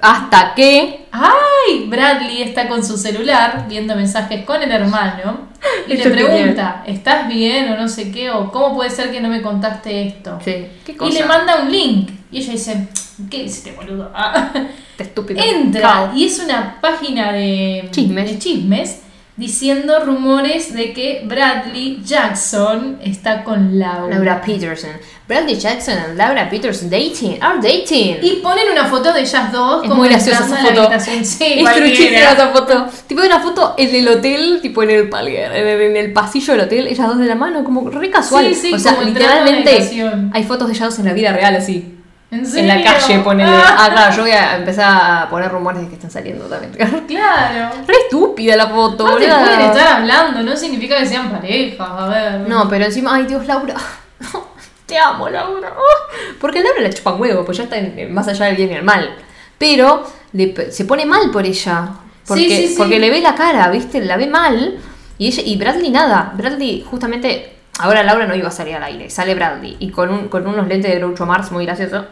[0.00, 1.06] Hasta que.
[1.10, 1.86] ¡Ay!
[1.88, 5.48] Bradley está con su celular viendo mensajes con el hermano
[5.88, 8.30] y le pregunta, ¿estás bien o no sé qué?
[8.30, 10.38] o ¿cómo puede ser que no me contaste esto?
[10.44, 10.66] Sí.
[10.84, 11.12] ¿Qué Y cosa?
[11.20, 12.88] le manda un link y ella dice,
[13.30, 14.10] ¿qué dice este boludo?
[14.14, 14.50] Ah.
[14.96, 15.42] Estúpido.
[15.42, 18.30] Entra y es una página de Chismes.
[18.30, 19.02] de chismes
[19.38, 24.16] diciendo rumores de que Bradley Jackson está con Laura.
[24.16, 24.90] Laura Peterson.
[25.28, 27.38] Bradley Jackson and Laura Peterson dating.
[27.40, 28.16] Are dating.
[28.20, 30.90] Y ponen una foto de ellas dos Es como muy graciosa esa foto.
[30.98, 32.86] Sí, es truchísima esa foto.
[33.06, 36.54] Tipo una foto en el hotel, tipo en el palier, en el, en el pasillo
[36.54, 38.52] del hotel, ellas dos de la mano, como re casual.
[38.54, 39.88] Sí, sí, o sea, literalmente
[40.32, 41.97] hay fotos de ellas dos en la vida real así.
[42.30, 43.50] ¿En, En la calle, ponele.
[43.50, 46.72] Ah, Ah, claro, yo voy a empezar a poner rumores de que están saliendo también.
[47.08, 47.70] claro.
[47.86, 52.06] Re estúpida la foto, No te pueden estar hablando, no significa que sean parejas, a
[52.08, 52.40] ver.
[52.48, 53.74] No, pero encima, ay Dios, Laura.
[54.86, 55.72] Te amo, Laura.
[55.76, 58.74] Oh, Porque Laura le chupan huevo, pues ya está en- más allá del bien y
[58.74, 59.16] el mal.
[59.58, 61.88] Pero le- se pone mal por ella.
[62.26, 62.74] Porque, Sí, sí, sí.
[62.78, 64.00] porque le ve la cara, ¿viste?
[64.02, 64.78] La ve mal.
[65.18, 66.32] Y ella, y Bradley nada.
[66.36, 69.10] Bradley, justamente, ahora Laura no iba a salir al aire.
[69.10, 69.76] Sale Bradley.
[69.78, 72.04] Y con, un, con unos lentes de Groucho Mars muy gracioso.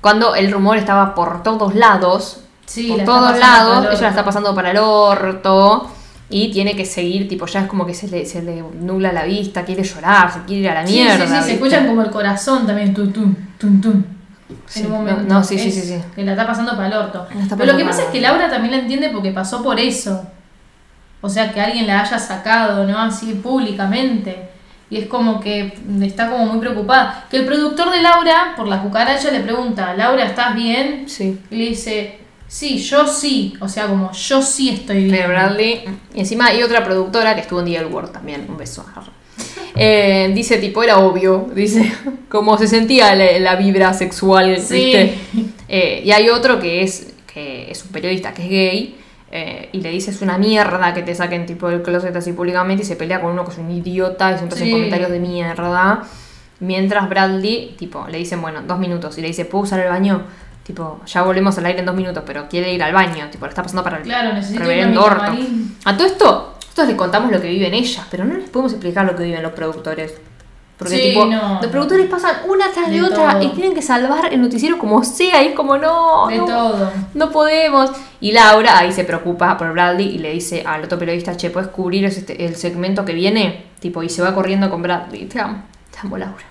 [0.00, 2.40] Cuando el rumor estaba por todos lados.
[2.66, 3.86] Sí, por la todos lados.
[3.90, 5.90] Ella la está pasando para el orto.
[6.30, 9.24] Y tiene que seguir, tipo, ya es como que se le, se le nubla la
[9.24, 11.16] vista, quiere llorar, se quiere ir a la Sí, mierda.
[11.18, 11.52] sí, sí, se ¿viste?
[11.54, 14.02] escuchan como el corazón también, tum, tum, tum, tum.
[14.66, 15.34] Sí, en un no, momento.
[15.34, 16.02] no, sí, sí, Es sí, sí.
[16.14, 17.26] Que la está pasando para el orto.
[17.56, 20.26] Pero lo que pasa es que Laura también la entiende porque pasó por eso.
[21.20, 22.98] O sea, que alguien la haya sacado, ¿no?
[22.98, 24.48] Así públicamente.
[24.90, 27.26] Y es como que está como muy preocupada.
[27.30, 31.04] Que el productor de Laura, por la cucaracha, le pregunta, Laura, ¿estás bien?
[31.08, 31.38] Sí.
[31.50, 33.54] Y le dice, sí, yo sí.
[33.60, 35.16] O sea, como yo sí estoy bien.
[35.16, 35.84] Pero Bradley.
[36.14, 38.46] Y encima hay otra productora que estuvo en The L Word también.
[38.48, 38.84] Un beso.
[39.74, 41.48] Eh, dice, tipo, era obvio.
[41.54, 41.92] Dice,
[42.28, 44.74] como se sentía la, la vibra sexual, Sí.
[44.74, 45.14] ¿viste?
[45.68, 48.96] Eh, y hay otro que es, que es un periodista que es gay.
[49.36, 52.84] Eh, y le dice, es una mierda que te saquen tipo del closet así públicamente.
[52.84, 54.70] Y se pelea con uno que es un idiota y siempre hace Sí.
[54.70, 56.04] comentarios de mierda.
[56.60, 59.18] Mientras Bradley, tipo, le dicen, bueno, dos minutos.
[59.18, 60.22] Y le dice, ¿puedo usar el baño?
[60.62, 63.28] Tipo, ya volvemos al aire en dos minutos, pero quiere ir al baño.
[63.30, 65.32] Tipo, le está pasando para el Claro, reverendo orto.
[65.84, 69.04] A todo esto, nosotros les contamos lo que viven ellas, pero no les podemos explicar
[69.04, 70.14] lo que viven los productores.
[70.76, 73.42] Porque, Sí, tipo, no, los productores pasan una tras de, De otra todo.
[73.44, 75.42] y tienen que salvar el noticiero como sea.
[75.42, 76.90] Y es como, no, De no, todo.
[77.14, 77.90] no podemos.
[78.20, 81.68] Y Laura ahí se preocupa por Bradley y le dice al otro periodista, che, ¿puedes
[81.70, 83.66] cubrir este- el segmento que viene?
[83.78, 85.26] Tipo, y se va corriendo con Bradley.
[85.26, 86.44] Te amo, te amo, Laura.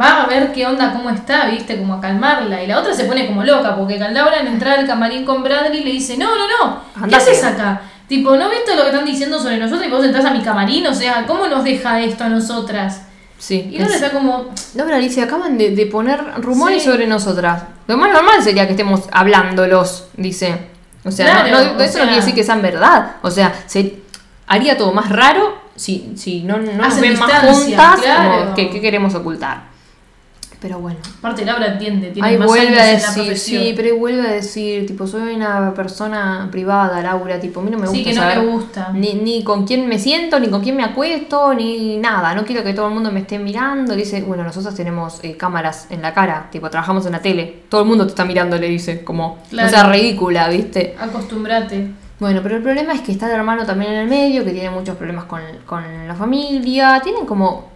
[0.00, 2.62] Va a ver qué onda, cómo está, viste, como a calmarla.
[2.62, 5.84] Y la otra se pone como loca, porque Laura en entrar al camarín con Bradley
[5.84, 6.44] le dice, no, no,
[7.00, 7.80] no, ¿qué haces acá?
[8.06, 10.86] Tipo, ¿no viste lo que están diciendo sobre nosotros y vos entras a mi camarín?
[10.86, 13.02] O sea, ¿cómo nos deja esto a nosotras?
[13.38, 13.68] Sí.
[13.70, 16.88] Y es- está como, Laura dice, acaban de, de poner rumores Sí.
[16.90, 17.62] sobre nosotras.
[17.86, 20.56] Lo más normal sería que estemos hablándolos, dice.
[21.04, 23.16] O sea, no- Claro, no, eso sea- no quiere decir que sean verdad.
[23.22, 24.00] O sea, se
[24.46, 28.00] haría todo más raro si, si no, no nos ven más juntas.
[28.00, 28.38] claro.
[28.40, 29.64] como que, ¿Qué queremos ocultar?
[30.60, 30.98] Pero bueno.
[31.18, 33.62] aparte Laura entiende, tiene Ahí más vuelve años a en la profesión.
[33.62, 37.70] sí, pero ahí vuelve a decir, tipo, soy una persona privada, Laura, tipo, a mí
[37.70, 38.90] no me gusta Sí, que no saber le gusta.
[38.94, 42.64] Ni, ni con quién me siento, ni con quién me acuesto, ni nada, no quiero
[42.64, 46.00] que todo el mundo me esté mirando, le dice, bueno, nosotros tenemos eh, cámaras en
[46.00, 49.04] la cara, tipo, trabajamos en la tele, todo el mundo te está mirando, le dice,
[49.04, 49.68] como, Claro.
[49.68, 50.96] o sea, ridícula, ¿viste?
[50.98, 51.88] Acostumbrate.
[52.18, 54.70] Bueno, pero el problema es que está el hermano también en el medio, que tiene
[54.70, 57.75] muchos problemas con, con la familia, tienen como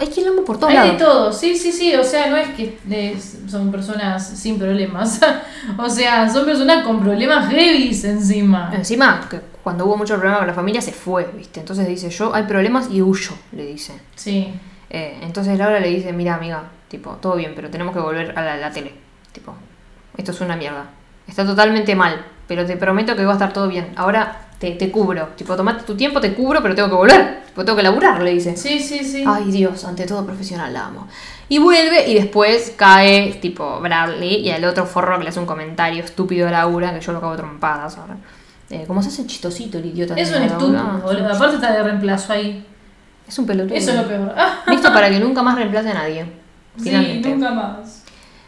[0.00, 0.92] Hay quilombo por todos Hay lados.
[0.92, 5.20] de todo, sí, sí, sí, o sea, no es que es- son personas sin problemas,
[5.78, 8.70] o sea, son personas con problemas heavies encima.
[8.72, 11.60] Encima, que cuando hubo mucho problema con la familia se fue, ¿viste?
[11.60, 13.94] Entonces dice, yo hay problemas y huyo, le dice.
[14.14, 14.52] Sí,
[14.94, 18.42] Eh, entonces Laura le dice, mira amiga, tipo, todo bien, pero tenemos que volver a
[18.42, 18.92] la, la tele.
[19.32, 19.54] Tipo,
[20.18, 20.84] esto es una mierda.
[21.26, 23.90] Está totalmente mal, pero te prometo que va a estar todo bien.
[23.96, 25.30] Ahora te, te cubro.
[25.34, 27.42] Tipo, tomate tu tiempo, te cubro, pero tengo que volver.
[27.46, 28.56] Tipo, tengo que laburar, le dice.
[28.56, 29.24] sí, sí, sí.
[29.26, 31.08] Ay Dios, ante todo profesional la amo.
[31.48, 35.46] Y vuelve y después cae tipo Bradley y el otro forro que le hace un
[35.46, 38.16] comentario estúpido a Laura, que yo lo cago a trompadas ahora.
[38.70, 40.14] Eh, como se hace chistosito el idiota.
[40.14, 41.26] es un estúpido, boludo.
[41.34, 42.64] Aparte está de reemplazo ahí.
[43.26, 43.74] Es un pelotudo.
[43.76, 44.32] Eso es lo peor.
[44.36, 46.26] Ah, Listo para que nunca más reemplace a nadie.
[46.80, 48.04] sí, nunca más.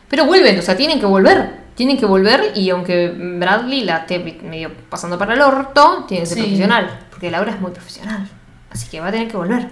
[0.08, 1.63] Pero vuelven, o sea, tienen que volver.
[1.74, 6.26] Tienen que volver y aunque Bradley la esté medio pasando para el orto, tiene que
[6.26, 6.42] ser Sí.
[6.44, 7.00] profesional.
[7.10, 8.28] Porque Laura es muy profesional.
[8.70, 9.70] Así que va a tener que volver.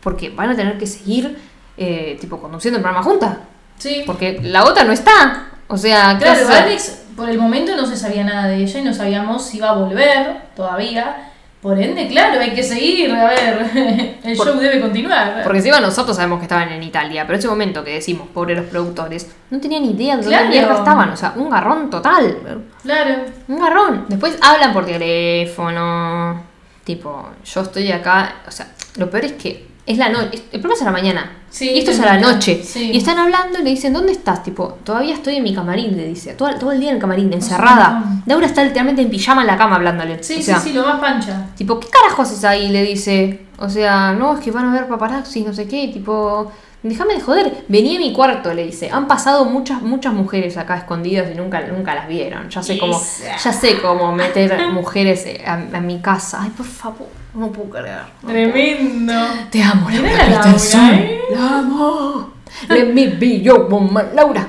[0.00, 1.38] Porque van a tener que seguir,
[1.76, 3.36] eh, tipo, conduciendo el programa juntas.
[3.78, 4.02] Sí.
[4.06, 5.48] Porque la otra no está.
[5.68, 6.62] O sea, ¿qué Claro, hacer?
[6.64, 9.70] Alex, por el momento no se sabía nada de ella y no sabíamos si iba
[9.70, 11.30] a volver todavía.
[11.64, 13.10] Por ende, claro, hay que seguir.
[13.10, 15.40] A ver, el Por- show debe continuar.
[15.42, 18.66] Porque encima nosotros sabemos que estaban en Italia, pero ese momento que decimos, pobre los
[18.66, 20.74] productores, no tenían idea de dónde Claro.
[20.76, 21.08] estaban.
[21.08, 22.36] O sea, un garrón total.
[22.82, 23.14] Claro.
[23.48, 24.04] Un garrón.
[24.08, 26.42] Después hablan por teléfono.
[26.84, 28.36] Tipo, yo estoy acá.
[28.46, 30.42] O sea, lo peor es que es la noche.
[30.52, 31.32] El programa es a la mañana.
[31.50, 32.62] Sí, y esto es a la noche.
[32.64, 32.90] Sí.
[32.92, 34.42] Y están hablando y le dicen, ¿dónde estás?
[34.42, 36.34] Tipo, todavía estoy en mi camarín, le dice.
[36.34, 37.90] Todo, todo el día en el camarín, encerrada.
[37.90, 38.22] montón.
[38.26, 40.22] Laura está literalmente en pijama en la cama hablándole.
[40.24, 41.46] Sí, O sea, sí, sí, lo más pancha.
[41.56, 42.70] Tipo, ¿qué carajo haces ahí?
[42.70, 43.46] Le dice.
[43.58, 45.88] O sea, no, es que van a ver paparazzi, no sé qué.
[45.92, 46.50] Tipo,
[46.82, 47.64] déjame de joder.
[47.68, 48.90] Vení a mi cuarto, le dice.
[48.90, 52.48] Han pasado muchas, muchas mujeres acá escondidas y nunca, nunca las vieron.
[52.50, 53.00] Ya sé cómo,
[53.44, 56.40] ya sé cómo meter mujeres a, a mi casa.
[56.42, 58.02] Ay, por favor, no puedo creer.
[58.22, 59.12] no Tremendo.
[59.12, 59.48] puedo.
[59.50, 60.56] Te amo, Laura la Laura.
[60.94, 61.20] ¿eh?
[61.32, 62.32] La amo.
[62.68, 64.46] Let me be your woman, Laura.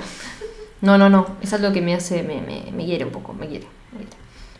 [0.82, 1.26] No, no, no.
[1.42, 3.68] Es algo que me hace, me, me, me hiere un poco, me hiere.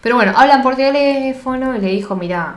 [0.02, 2.56] Pero bueno, hablan por teléfono y le dijo, mira,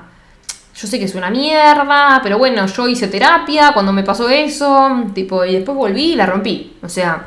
[0.74, 5.02] yo sé que es una mierda, pero bueno, yo hice terapia cuando me pasó eso,
[5.14, 6.76] tipo, y después volví y la rompí.
[6.82, 7.22] O sea,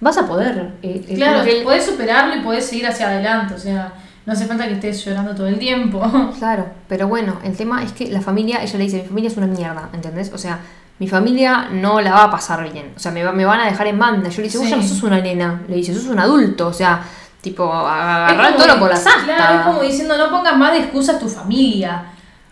[0.00, 0.72] vas a poder.
[0.82, 3.54] eh, eh, Claro, que- podés superarlo y podés seguir hacia adelante.
[3.54, 3.92] O sea,
[4.26, 6.02] no hace falta que estés llorando todo el tiempo.
[6.38, 9.36] Claro, pero bueno, el tema es que la familia, ella le dice, mi familia es
[9.36, 10.32] una mierda, ¿entendés?
[10.34, 10.58] O sea,
[10.98, 12.92] mi familia no la va a pasar bien.
[12.96, 14.28] O sea, me, va- me van a dejar en banda.
[14.28, 14.88] Yo le dice, vos ya no Sí.
[14.88, 15.62] sos una nena.
[15.68, 16.68] Le dice, sos un adulto.
[16.68, 17.02] O sea,
[17.40, 19.24] tipo, agarrar el toro por las astas.
[19.24, 22.02] Claro, es como diciendo, no pongas más de excusas a tu familia.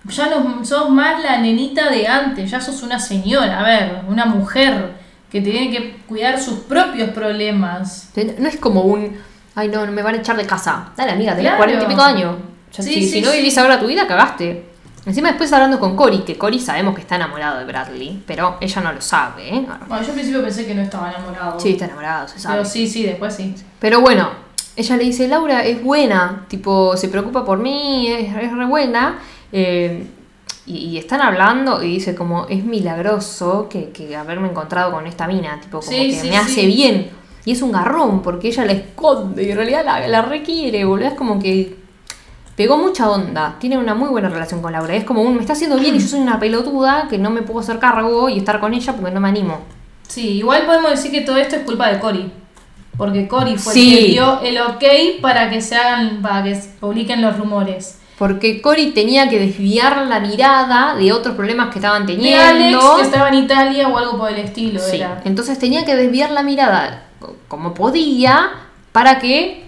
[0.08, 4.26] Ya no sos más la nenita de antes, ya sos una señora, a ver, una
[4.26, 4.92] mujer
[5.30, 8.10] que tiene que cuidar sus propios problemas.
[8.38, 9.16] No es como un,
[9.54, 10.90] ay no, me van a echar de casa.
[10.96, 11.56] Dale, amiga, tenés Claro.
[11.58, 12.36] cuarenta y pico años.
[12.72, 13.36] Ya, Sí, si, sí, si no sí.
[13.38, 14.70] vivís ahora tu vida, cagaste.
[15.06, 18.80] Encima después hablando con Cory, que Cory sabemos que está enamorado de Bradley, pero ella
[18.80, 19.66] no lo sabe, ¿eh?
[19.86, 21.60] Bueno, yo al principio pensé que no estaba enamorado.
[21.60, 22.56] Sí, está enamorado, se sabe.
[22.56, 23.54] Pero sí, sí, después sí.
[23.78, 24.30] Pero bueno,
[24.76, 29.18] ella le dice, Laura es buena, tipo, se preocupa por mí, es, es re buena.
[29.52, 30.06] eh,
[30.66, 35.26] y, y están hablando y dice como, es milagroso que, que haberme encontrado con esta
[35.26, 36.66] mina, tipo, como Sí, que sí, me hace sí.
[36.66, 37.10] bien.
[37.44, 41.08] Y es un garrón, porque ella la esconde y en realidad la, la requiere, boludo.
[41.08, 41.76] Es como que
[42.56, 43.56] pegó mucha onda.
[43.58, 44.94] Tiene una muy buena relación con Laura.
[44.94, 47.42] Es como un, me está haciendo bien y yo soy una pelotuda que no me
[47.42, 49.58] puedo hacer cargo y estar con ella porque no me animo.
[50.08, 52.30] Sí, igual podemos decir que todo esto es culpa de Cory.
[52.96, 53.94] Porque Cory fue Sí.
[53.96, 54.84] que dio el ok
[55.20, 57.98] para que se hagan, para que publiquen los rumores.
[58.16, 62.40] Porque Cory tenía que desviar la mirada de otros problemas que estaban De teniendo.
[62.78, 65.20] Alex, que estaba en Italia o algo por el estilo, Sí, era.
[65.24, 67.08] Entonces tenía que desviar la mirada
[67.48, 68.50] como podía
[68.92, 69.64] para que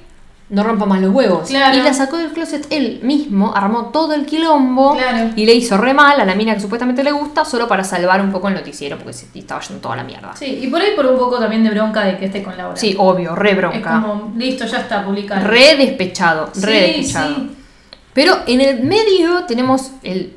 [0.49, 1.49] no rompa más los huevos.
[1.49, 1.77] Claro.
[1.77, 5.31] Y la sacó del closet él mismo, armó todo el quilombo Claro.
[5.35, 8.21] y le hizo re mal a la mina que supuestamente le gusta solo para salvar
[8.21, 10.37] un poco el noticiero porque se estaba yendo toda la mierda.
[10.37, 12.77] Sí, y por ahí por un poco también de bronca de que esté con Laura.
[12.77, 14.01] Sí, obvio, re Es bronca.
[14.01, 15.45] como, listo, ya está, publicado.
[15.49, 17.35] Re despechado, re Sí, despechado.
[17.35, 17.51] sí.
[18.15, 20.33] Pero en el medio tenemos el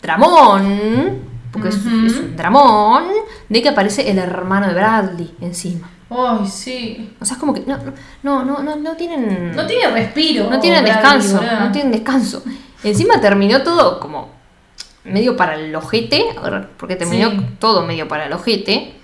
[0.00, 1.18] dramón,
[1.52, 3.04] porque es- es, un dramón,
[3.48, 5.90] de que aparece el hermano de Bradley encima.
[6.10, 7.14] Ay, sí.
[7.20, 7.76] O sea, es como que no,
[8.22, 9.54] no, no, no, no tienen.
[9.54, 10.48] No tiene respiro.
[10.50, 11.40] no tienen descanso.
[11.60, 12.42] No tienen descanso.
[12.82, 14.30] Encima terminó todo como
[15.04, 16.24] medio para el ojete.
[16.78, 17.46] Porque terminó Sí.
[17.58, 18.94] todo medio para el ojete.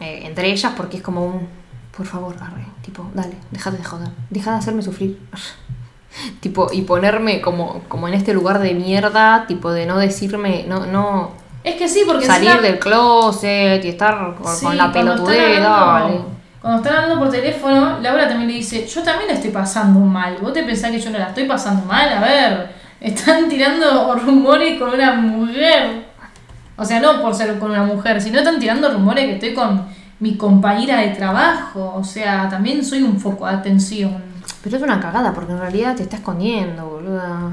[0.00, 1.48] eh, entre ellas, porque es como un.
[1.96, 2.64] Por favor, arre.
[2.82, 4.08] Tipo, dale, déjate de joder.
[4.30, 5.18] Deja de hacerme sufrir.
[6.40, 9.46] tipo, y ponerme como, como en este lugar de mierda.
[9.46, 10.64] Tipo, de no decirme.
[10.68, 11.32] No, no.
[11.62, 15.60] Es que sí, porque Salir encima- del closet y estar con, Sí, con la pelotudez,
[15.62, 16.20] dale.
[16.60, 20.36] Cuando están hablando por teléfono, Laura también le dice, yo también la estoy pasando mal.
[20.42, 22.12] ¿Vos te pensás que yo no la estoy pasando mal?
[22.12, 26.04] A ver, están tirando rumores con una mujer.
[26.76, 29.86] O sea, no por ser con una mujer, sino están tirando rumores que estoy con
[30.18, 31.94] mi compañera de trabajo.
[31.96, 34.22] O sea, también soy un foco de atención.
[34.62, 37.52] Pero es una cagada, porque en realidad te está escondiendo, boluda.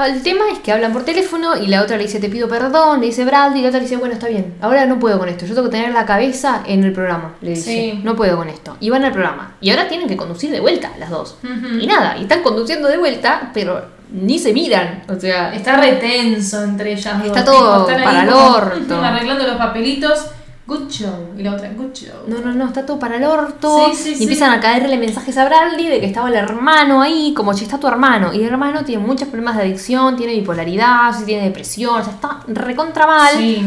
[0.00, 2.48] Ah, El tema es que hablan por teléfono y la otra le dice te pido
[2.48, 5.18] perdón, le dice Bradley y la otra le dice bueno está bien, ahora no puedo
[5.18, 8.00] con esto, yo tengo que tener la cabeza en el programa, le dice, Sí.
[8.04, 8.76] no puedo con esto.
[8.78, 9.56] Y van al programa.
[9.60, 11.36] Y ahora tienen que conducir de vuelta las dos.
[11.80, 13.82] Y nada, y están conduciendo de vuelta, pero
[14.12, 15.02] ni se miran.
[15.08, 17.56] O sea, Está retenso entre ellas Está dos.
[17.58, 18.96] todo para el orto.
[19.02, 20.26] Arreglando los papelitos.
[20.68, 21.32] Good show.
[21.34, 22.24] Y la otra, good show.
[22.26, 23.88] no, no, no, está todo para el orto.
[23.88, 24.22] Sí, sí, y sí.
[24.24, 27.80] empiezan a caerle mensajes a Bradley de que estaba el hermano ahí, como si está
[27.80, 28.34] tu hermano.
[28.34, 32.12] Y el hermano tiene muchos problemas de adicción, tiene bipolaridad, sí, tiene depresión, o sea,
[32.12, 33.34] está recontra mal.
[33.34, 33.64] Sí.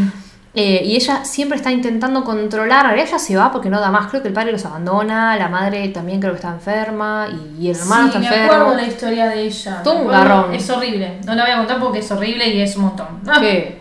[0.53, 2.85] Eh, y ella siempre está intentando controlar.
[2.85, 4.05] Ahora ella se va porque no da más.
[4.11, 5.35] Creo que el padre los abandona.
[5.37, 7.29] La madre también creo que está enferma.
[7.31, 8.53] Y, y el hermano sí, está me enfermo.
[8.53, 9.81] acuerdo la historia de ella.
[9.83, 10.53] Todo Me un garrón.
[10.53, 11.19] Es horrible.
[11.25, 13.07] No la voy a contar porque es horrible y es un montón.
[13.39, 13.80] ¿Qué?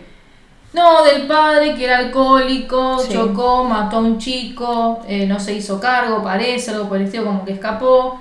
[0.73, 3.11] No, del padre que era alcohólico, Sí.
[3.13, 7.25] chocó, mató a un chico, eh, no se hizo cargo, parece, algo por el estilo,
[7.25, 8.19] como que escapó.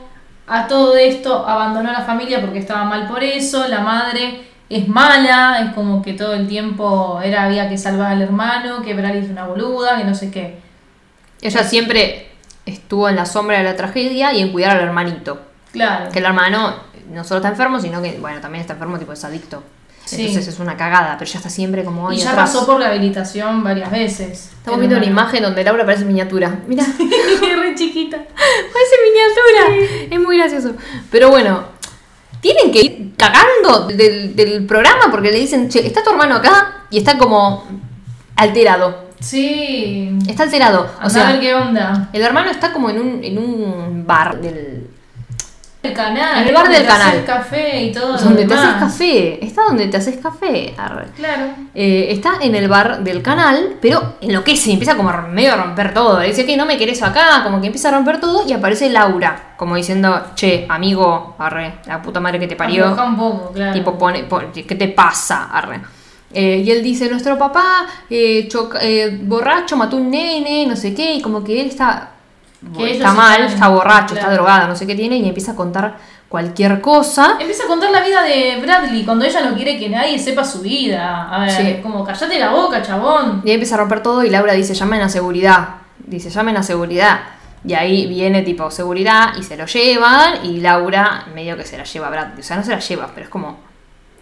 [0.49, 3.69] A todo esto abandonó a la familia porque estaba mal por eso.
[3.69, 8.23] La madre es mala, es como que todo el tiempo era había que salvar al
[8.23, 10.59] hermano, que Bradley es una boluda, que no sé qué.
[11.41, 12.33] Ella siempre
[12.67, 15.41] estuvo en la sombra de la tragedia y en cuidar al hermanito.
[15.73, 16.11] Claro.
[16.11, 16.75] Que el hermano
[17.11, 19.63] no solo está enfermo, sino que, bueno, también está enfermo, tipo es adicto.
[20.17, 20.27] Sí.
[20.27, 22.51] Entonces es una cagada, pero ya está siempre como Y ya atrás.
[22.51, 24.51] pasó por rehabilitación varias veces.
[24.57, 26.59] Estamos viendo una imagen donde Laura parece miniatura.
[26.67, 28.17] Mira, re chiquita.
[28.27, 30.07] parece miniatura.
[30.11, 30.73] Es muy gracioso.
[31.11, 31.65] Pero bueno,
[32.41, 36.85] tienen que ir cagando del, del programa porque le dicen, che, está tu hermano acá
[36.91, 37.65] y está como
[38.37, 39.11] alterado.
[39.21, 40.19] Sí.
[40.27, 40.83] Está alterado.
[40.83, 42.09] O Anda a sea, ver qué onda.
[42.13, 44.80] el hermano está como en un, en un bar del,
[45.91, 46.43] El canal.
[46.43, 47.25] En el bar donde del te haces canal.
[47.25, 48.17] café y todo.
[48.17, 49.45] donde te haces café.
[49.45, 50.75] Está donde te haces café.
[50.77, 51.07] Arre.
[51.17, 51.45] Claro.
[51.75, 55.93] Eh, está en el bar del canal, pero enloquece, empieza como a medio a romper
[55.95, 56.21] todo.
[56.21, 58.89] Le dice que no me querés acá, como que empieza a romper todo y aparece
[58.91, 62.85] Laura, como diciendo, che, amigo, arre, la puta madre que te parió.
[62.87, 63.73] Afloja un poco, claro.
[63.73, 65.51] Tipo, pone, pone- ¿qué te pasa?
[65.53, 65.81] Arre.
[66.33, 70.95] Eh, y él dice, nuestro papá, eh, choca- eh, borracho, mató un nene, no sé
[70.95, 72.11] qué, y como que él está,
[72.77, 74.35] Que está mal, están- está borracho, está claro.
[74.35, 75.97] drogado, no sé qué tiene, y empieza a contar
[76.29, 77.37] cualquier cosa.
[77.41, 80.61] Empieza a contar la vida de Bradley cuando ella no quiere que nadie sepa su
[80.61, 81.29] vida.
[81.35, 81.79] A ver, Sí.
[81.83, 83.43] como callate la boca, chabón.
[83.45, 85.69] Y ahí empieza a romper todo y Laura dice, llamen a seguridad.
[85.99, 87.21] Dice, llamen a seguridad.
[87.65, 91.85] Y ahí viene tipo seguridad y se lo llevan y Laura medio que se la
[91.85, 92.41] lleva a Bradley.
[92.41, 93.59] O sea, no se la lleva, pero es como...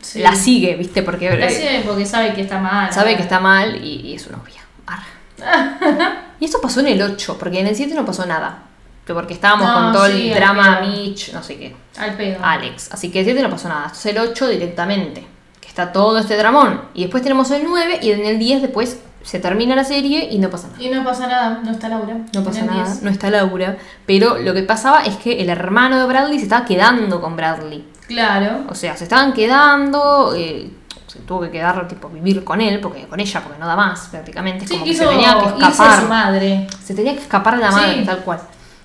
[0.01, 0.21] Sí.
[0.21, 1.03] La sigue, ¿viste?
[1.03, 2.93] Porque La eh, sigue porque sabe que está mal.
[2.93, 4.61] sabe que está mal y, y es su novia.
[4.87, 5.03] Arre.
[6.41, 8.63] y eso pasó en el 8, porque en el 7 no pasó nada.
[9.07, 10.81] Que Porque estábamos No, con todo sí, el drama.
[10.83, 11.75] Mitch, no sé qué.
[11.97, 12.39] Al pedo.
[12.43, 12.91] Alex.
[12.93, 13.87] Así que el 7 no pasó nada.
[13.87, 15.27] Esto es el 8 directamente.
[15.61, 16.83] Que está todo este dramón.
[16.93, 20.39] Y después tenemos el 9 y en el 10 después se termina la serie y
[20.39, 20.83] no pasa nada.
[20.83, 22.19] Y no pasa nada, no está Laura.
[22.35, 23.03] No pasa nada, 10.
[23.03, 23.79] no está Laura.
[24.07, 27.89] Pero lo que pasaba es que el hermano de Bradley se estaba quedando con Bradley.
[28.09, 28.65] Claro.
[28.69, 30.35] O sea, se estaban quedando.
[30.37, 30.71] eh,
[31.09, 34.09] se tuvo que quedar, tipo, vivir con él, porque con ella, porque no da más,
[34.11, 34.65] prácticamente.
[34.65, 36.01] Es Sí, como que quiso se tenía que escapar.
[36.01, 36.67] su madre.
[36.85, 37.77] Se tenía que escapar de la Sí.
[37.81, 38.41] madre, tal cual.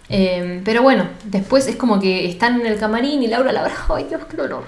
[0.10, 3.84] Eh, pero bueno, después es como que están en el camarín y Laura la abraza.
[3.96, 4.64] Ay, Dios, qué dolor.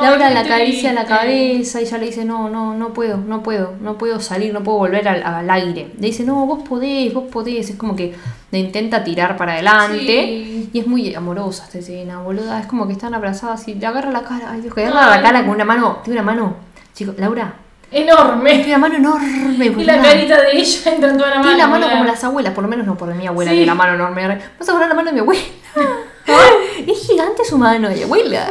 [0.00, 3.74] Laura la acaricia la cabeza y ella le dice, no, no, no puedo, no puedo,
[3.80, 5.92] no puedo salir, no puedo volver al, al aire.
[5.98, 7.68] Le dice, no, vos podés, vos podés.
[7.70, 8.14] Es como que
[8.52, 9.98] le intenta tirar para adelante.
[10.06, 10.70] Sí.
[10.72, 12.60] Y es muy amorosa esta escena, boluda.
[12.60, 14.52] Es como que están abrazadas y le agarra la cara.
[14.52, 15.98] Ay, Dios, que agarra la cara con una mano.
[16.04, 16.56] Tiene una mano.
[16.98, 17.54] Chicos, Laura,
[17.92, 18.50] Enorme.
[18.54, 19.66] tiene una mano enorme.
[19.66, 21.42] Y la carita de ella entra en toda la mano.
[21.48, 23.58] Tiene la mano como las abuelas, por lo menos no por mi abuela, Sí.
[23.60, 24.26] que la mano enorme.
[24.58, 25.40] Vas a agarrar la mano de mi abuela.
[26.88, 28.48] es gigante su mano, mi abuela.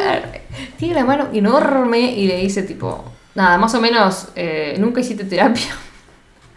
[0.77, 3.03] Tiene la mano enorme y le dice tipo,
[3.35, 5.75] nada, más o menos, eh, nunca hiciste terapia.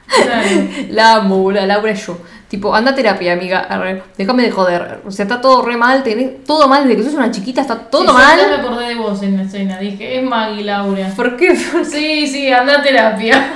[0.06, 0.48] Claro.
[0.90, 2.18] La amo, Laura y yo.
[2.50, 3.60] Tipo, anda a terapia, amiga.
[3.60, 5.00] arre, Déjame de joder.
[5.06, 7.76] O sea, está todo re mal, tenés todo mal desde que sos una chiquita, está
[7.78, 8.38] todo Sí, yo mal.
[8.38, 9.78] ya me acordé de vos en la escena.
[9.78, 11.08] Dije, es Maggie Laura.
[11.14, 11.54] ¿Por qué?
[11.56, 13.52] Sí, sí, anda a terapia.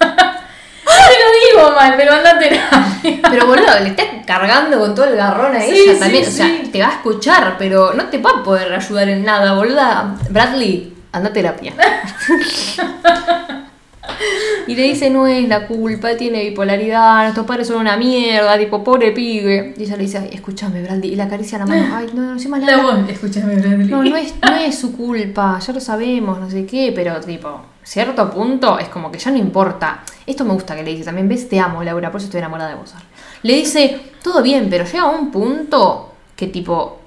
[0.00, 3.20] Yo te lo digo mal, pero anda a terapia.
[3.30, 6.24] Pero boludo, le estás cargando con todo el garrón a Sí, ella sí, también.
[6.26, 9.52] O sea, te va a escuchar, pero no te va a poder ayudar en nada,
[9.52, 10.14] boluda.
[10.30, 11.74] Bradley, anda a terapia.
[14.66, 18.82] y le dice, no es la culpa, tiene bipolaridad, nuestros padres son una mierda, tipo,
[18.84, 19.74] pobre pibe.
[19.76, 21.86] Y ella le dice, "Ay, escúchame, Bradley, y le acaricia la mano.
[21.96, 23.86] Ay, no, no, encima La la voz, escúchame, Bradley.
[23.88, 27.60] no, no es, no es su culpa, ya lo sabemos, no sé qué, pero tipo,
[27.82, 30.02] cierto punto es como que ya no importa.
[30.26, 32.70] Esto me gusta que le dice también, ves, te amo, Laura, por eso estoy enamorada
[32.70, 32.94] de vos.
[33.42, 36.99] Le dice, todo bien, pero llega un punto que tipo,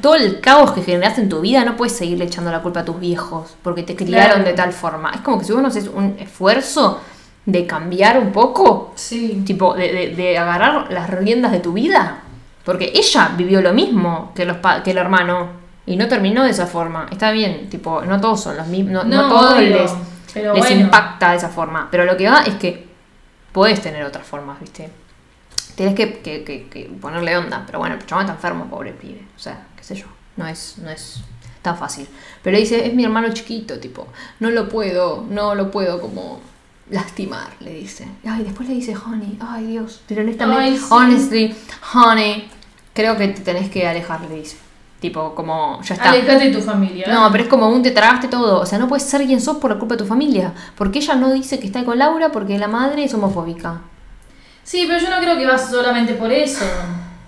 [0.00, 2.84] todo el caos que generaste en tu vida no puedes seguirle echando la culpa a
[2.84, 4.44] tus viejos porque te criaron Claro.
[4.44, 5.10] de tal forma.
[5.14, 7.00] Es como que si vos no haces un esfuerzo,
[7.44, 9.42] de cambiar un poco, Sí.
[9.46, 12.22] tipo, de, de- de agarrar las riendas de tu vida.
[12.64, 15.50] Porque ella vivió lo mismo que, los pa- que el hermano
[15.86, 17.06] y no terminó de esa forma.
[17.12, 19.92] Está bien, tipo, no todos son los mismos, no, no No, todos obvio, les,
[20.34, 20.70] les bueno.
[20.80, 21.86] impacta de esa forma.
[21.88, 22.88] Pero lo que va es que
[23.52, 24.90] podés tener otras formas, ¿viste?
[25.76, 27.62] Tenés que, que- que- que ponerle onda.
[27.64, 29.22] Pero bueno, el chabón está enfermo, pobre pibe.
[29.36, 30.06] O sea, sé yo.
[30.36, 31.20] No es, no es
[31.62, 32.08] tan fácil.
[32.42, 34.08] Pero dice, es mi hermano chiquito, tipo,
[34.40, 36.40] no lo puedo, no lo puedo como
[36.90, 38.06] lastimar, le dice.
[38.26, 40.86] Ay, después le dice, honey, ay Dios, pero honestamente, Ay, sí.
[40.90, 41.56] honestly,
[41.94, 42.48] honey,
[42.92, 44.56] creo que te tenés que alejar, le dice.
[45.00, 46.10] Tipo, como, ya está.
[46.10, 47.06] Alejate de tu familia.
[47.08, 48.60] No, pero es como un te tragaste todo.
[48.60, 50.54] O sea, no puedes ser quien sos por la culpa de tu familia.
[50.74, 53.82] Porque ella no dice que está con Laura porque la madre es homofóbica.
[54.64, 56.64] Sí, pero yo no creo que va solamente por eso.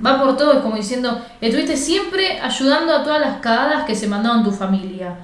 [0.04, 4.06] Va por todo, es como diciendo, estuviste siempre ayudando a todas las cagadas que se
[4.06, 5.14] mandaron tu familia.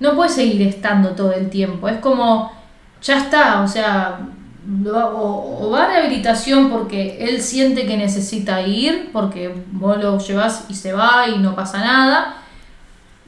[0.00, 1.88] No puedes seguir estando todo el tiempo.
[1.88, 2.52] Es como,
[3.02, 4.20] ya está, o sea,
[4.86, 10.66] o, o va a rehabilitación porque él siente que necesita ir, porque vos lo llevas
[10.68, 12.36] y se va y no pasa nada.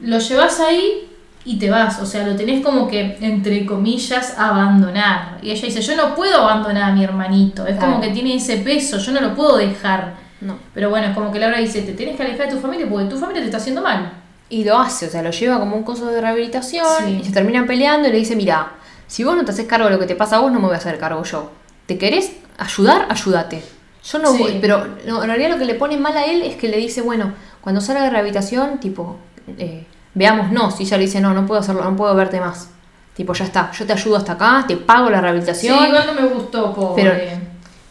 [0.00, 1.08] Lo llevas ahí
[1.46, 5.38] y te vas, o sea, lo tenés como que, entre comillas, abandonar.
[5.42, 8.58] Y ella dice, yo no puedo abandonar a mi hermanito, es como que tiene ese
[8.58, 10.23] peso, yo no lo puedo dejar.
[10.44, 10.58] No.
[10.74, 13.06] Pero bueno, es como que Laura dice, te tenés que alejar de tu familia porque
[13.06, 14.12] tu familia te está haciendo mal.
[14.50, 17.18] Y lo hace, o sea, lo lleva como un coso de rehabilitación Sí.
[17.22, 18.72] y se terminan peleando y le dice, mira,
[19.06, 20.66] si vos no te haces cargo de lo que te pasa a vos, no me
[20.66, 21.50] voy a hacer cargo yo.
[21.86, 23.06] ¿Te querés ayudar?
[23.08, 23.62] Ayúdate.
[24.04, 24.38] Yo no Sí.
[24.38, 26.76] voy, pero no, en realidad lo que le pone mal a él es que le
[26.76, 27.32] dice, bueno,
[27.62, 29.16] cuando salga de rehabilitación, tipo,
[29.58, 30.78] eh, veámonos.
[30.78, 32.68] Y ella le dice, no, no puedo hacerlo, no puedo verte más.
[33.14, 35.86] Tipo, ya está, yo te ayudo hasta acá, te pago la Sí, rehabilitación.
[35.86, 37.02] igual no me gustó, pobre.
[37.02, 37.43] Pero-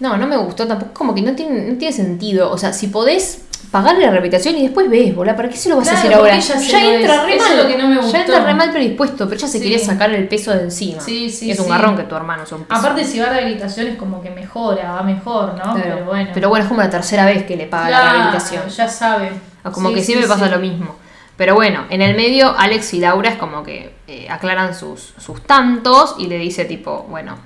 [0.03, 2.51] No, no me gustó tampoco, como que no tiene, no tiene sentido.
[2.51, 3.39] O sea, si podés
[3.71, 6.13] pagarle la rehabilitación y después ves, bola, ¿para qué se lo vas Claro, a hacer
[6.13, 6.39] ahora?
[6.39, 7.57] ya entra re mal.
[7.57, 8.11] lo que no me gustó.
[8.11, 9.63] Ya entra re mal predispuesto, pero ella se Sí.
[9.63, 11.01] quería sacar el peso de encima.
[11.01, 12.59] Sí, sí, Es un garrón que tu hermano peso.
[12.69, 15.61] Aparte, si va a rehabilitación es como que mejora, va mejor, ¿no?
[15.73, 15.79] Claro.
[15.81, 16.29] Pero bueno.
[16.33, 18.67] Pero bueno, es como la tercera vez que le paga la rehabilitación.
[18.69, 19.31] Ya sabe.
[19.63, 20.95] O como que sí, siempre pasa lo mismo.
[21.37, 25.41] Pero bueno, en el medio, Alex y Laura es como que eh, aclaran sus, sus
[25.43, 27.37] tantos y le dice tipo, bueno,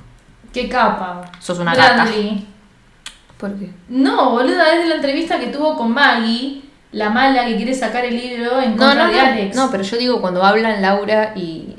[0.61, 1.21] Qué capa.
[1.39, 2.03] Sos una gata.
[2.05, 2.45] Bradley.
[3.37, 3.69] ¿por qué?
[3.89, 8.03] No, boluda, es de la entrevista que tuvo con Maggie, la mala que quiere sacar
[8.05, 9.55] el libro en No, contra no, de no, Alex.
[9.55, 11.75] no, pero yo digo cuando hablan Laura y,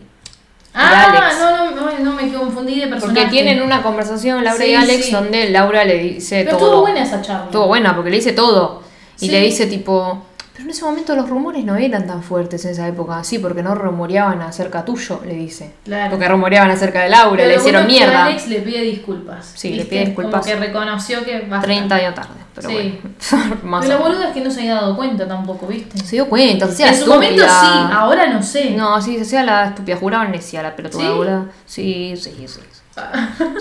[0.75, 1.39] ah, Alex.
[1.41, 3.21] no, no, no, no, me confundí de personaje.
[3.23, 5.11] Porque tienen una conversación Laura y Alex sí.
[5.11, 6.67] donde Laura le dice Pero todo.
[6.69, 7.45] estuvo buena esa charla.
[7.47, 8.83] Estuvo buena porque le dice todo.
[9.21, 9.31] Y Sí.
[9.33, 10.25] le dice tipo,
[10.59, 13.23] pero en ese momento los rumores no eran tan fuertes en esa época.
[13.23, 15.73] Sí, porque no rumoreaban acerca tuyo, le dice.
[15.85, 16.11] Claro.
[16.11, 18.25] Porque rumoreaban acerca de Laura, Pero le lo hicieron bueno mierda.
[18.27, 19.53] Alex le pide disculpas.
[19.55, 20.41] Sí, le pide disculpas.
[20.45, 21.65] Como que reconoció que basta.
[21.67, 22.31] 30 años tarde.
[22.57, 22.75] Pero Sí.
[22.75, 23.57] bueno.
[23.63, 24.01] Más Pero o la menos.
[24.01, 25.97] boluda es que no se había dado cuenta tampoco, ¿viste?
[26.05, 27.15] Se dio cuenta, se en su estúpida.
[27.15, 28.71] momento sí, ahora no sé.
[28.71, 29.97] No, sí, se hacía la estúpida.
[29.97, 31.09] Juraban necia la pelotuda, ¿Sí?
[31.09, 31.45] boluda.
[31.67, 32.61] Sí, sí, sí.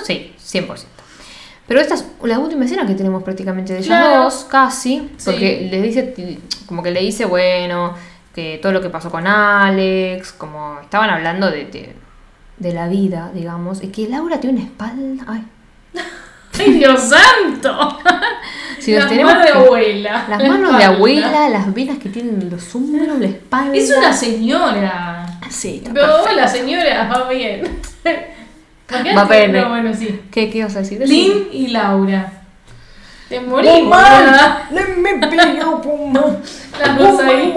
[0.04, 0.86] Sí, 100%.
[1.68, 4.24] Pero esta es la última escena que tenemos prácticamente de ellos Claro.
[4.24, 5.10] dos, casi.
[5.18, 5.26] Sí.
[5.26, 7.94] Porque le dice, como que le dice, bueno,
[8.34, 11.96] que todo lo que pasó con Alex, como estaban hablando de, de,
[12.58, 13.84] de la vida, digamos.
[13.84, 15.26] Y que Laura tiene una espalda.
[15.28, 15.44] Ay,
[16.60, 18.00] ¡Ay, Dios santo!
[18.80, 20.26] Si Las manos de abuela.
[20.30, 23.76] las La manos de abuela, las venas que tienen los hombros, la espalda.
[23.76, 25.26] Es una señora.
[25.50, 26.36] Sí, está Pero perfecto.
[26.40, 27.64] la señora va bien.
[28.90, 29.62] Va bene.
[29.62, 30.22] No, bueno, sí.
[30.32, 31.02] ¿Qué, ¿Qué vas a decir?
[31.06, 32.34] Lynn y Laura.
[33.30, 34.68] Te boluda.
[34.72, 36.38] let me your woman.
[36.80, 37.54] Las dos ahí.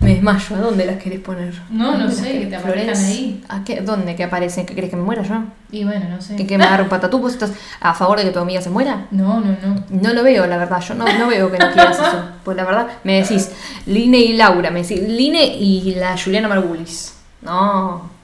[0.00, 1.52] Me desmayo, ¿a dónde las querés poner?
[1.70, 2.48] No, no ¿Dónde sé, que querés?
[2.50, 3.44] te aparezcan ahí.
[3.48, 3.80] ¿A qué?
[3.80, 4.64] ¿Dónde que aparecen?
[4.64, 5.42] ¿Qué crees que me muera yo?
[5.70, 6.36] Y bueno, no sé.
[6.36, 7.18] ¿Que, que me agarre un patatú?
[7.18, 9.06] ¿Vos estás a favor de que tu amiga se muera?
[9.10, 9.84] No, no, no.
[9.90, 10.80] No lo veo, la verdad.
[10.80, 12.24] Yo no, no veo que no quieras eso.
[12.44, 13.50] Pues la verdad, me decís
[13.86, 14.70] Line y Laura.
[14.70, 17.14] Me decís Line y la Juliana Margulis.
[17.42, 18.17] No.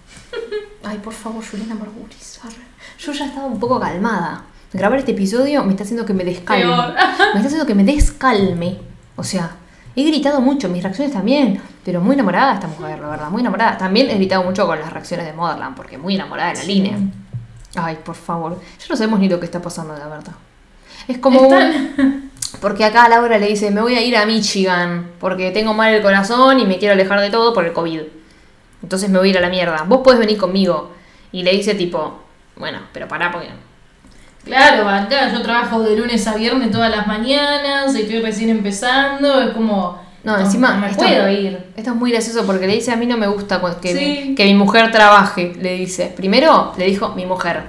[0.87, 2.41] Ay, por favor, Juliana Margulis.
[2.99, 4.45] Yo ya estaba un poco calmada.
[4.73, 6.65] Grabar este episodio me está haciendo que me descalme.
[7.35, 8.79] Me está haciendo que me descalme.
[9.17, 9.51] O sea,
[9.97, 11.61] he gritado mucho, mis reacciones también.
[11.85, 13.31] Pero muy enamorada esta mujer, la verdad.
[13.31, 13.77] Muy enamorada.
[13.79, 16.99] También he gritado mucho con las reacciones de Motherland, porque muy enamorada de la línea.
[17.77, 18.61] Ay, por favor.
[18.81, 20.33] Ya no sabemos ni lo que está pasando, la verdad.
[21.09, 22.31] Es como un-
[22.61, 26.03] porque acá Laura le dice, me voy a ir a Michigan porque tengo mal el
[26.03, 28.01] corazón y me quiero alejar de todo por el COVID.
[28.85, 29.83] Entonces me voy a ir a la mierda.
[29.89, 30.93] Vos podés venir conmigo.
[31.33, 32.21] Y le dice tipo,
[32.57, 33.49] bueno, pero pará porque...
[34.45, 39.51] Claro, acá yo trabajo de lunes a viernes todas las mañanas, estoy recién empezando, es
[39.55, 39.99] como...
[40.23, 40.75] No, encima...
[40.75, 41.59] No me esto- puedo ir.
[41.77, 44.25] Esto es muy gracioso porque le dice, a mí no me gusta que, Sí.
[44.29, 45.55] mi, que mi mujer trabaje.
[45.61, 46.13] Le dice.
[46.15, 47.63] Primero le dijo, mi mujer.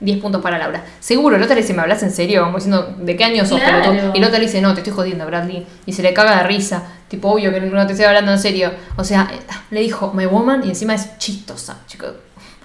[0.00, 0.84] 10 puntos para Laura.
[1.00, 2.42] Seguro, el otro le dice, ¿me hablas en serio?
[2.42, 3.60] Vamos diciendo, ¿de qué año sos?
[3.60, 3.82] Claro.
[3.82, 4.12] pelotudo?
[4.14, 5.66] Y el otro le dice, no, te estoy jodiendo, Bradley.
[5.86, 6.82] Y se le caga de risa.
[7.08, 8.72] Tipo, obvio que no te estoy hablando en serio.
[8.96, 9.38] O sea, eh,
[9.70, 12.12] le dijo, my woman, y encima es chistosa, chicos.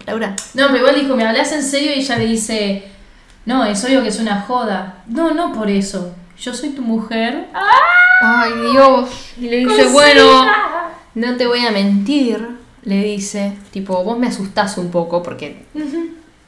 [0.05, 0.35] Laura.
[0.53, 1.91] No, pero igual dijo, ¿me hablas en serio?
[1.95, 2.83] Y ella le dice,
[3.45, 5.03] no, es obvio que es una joda.
[5.07, 6.13] No, no por eso.
[6.39, 7.47] Yo soy tu mujer.
[8.21, 9.09] Ay, Dios.
[9.37, 10.45] Y le dice, bueno,
[11.15, 12.57] no te voy a mentir.
[12.83, 15.65] Le dice, tipo, vos me asustás un poco porque,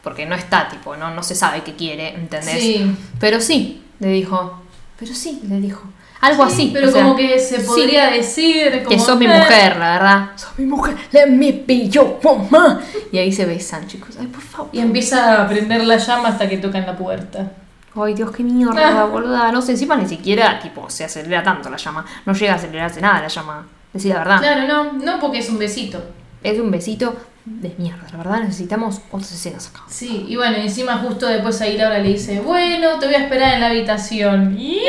[0.04, 2.60] porque no está, tipo, no, no se sabe qué quiere, ¿entendés?
[2.62, 2.96] Sí.
[3.20, 4.62] Pero sí, le dijo.
[5.00, 5.82] Pero sí, le dijo.
[6.22, 6.70] Algo Sí, así.
[6.74, 9.30] Pero o sea, como que se sí, podría decir como, que sos mi "Eh".
[9.40, 10.30] mujer, la verdad.
[10.36, 12.80] Sos mi mujer, let me be your woman.
[13.12, 14.16] Y ahí se besan, chicos.
[14.20, 14.70] Ay, por favor.
[14.72, 17.52] Y empieza a prender la llama hasta que tocan la puerta.
[17.96, 19.52] Ay, Dios, qué mierda, boluda.
[19.52, 22.06] No sé, encima ni siquiera, tipo, se acelera tanto la llama.
[22.26, 23.68] No llega a acelerarse nada la llama.
[23.92, 24.40] Decir la verdad.
[24.40, 26.02] Claro, no, no porque es un besito.
[26.42, 28.40] Es un besito de mierda, la verdad.
[28.42, 29.82] Necesitamos otras escenas acá.
[29.90, 33.54] Sí, y bueno, encima justo después ahí Laura le dice, bueno, te voy a esperar
[33.56, 34.56] en la habitación.
[34.60, 34.80] Y...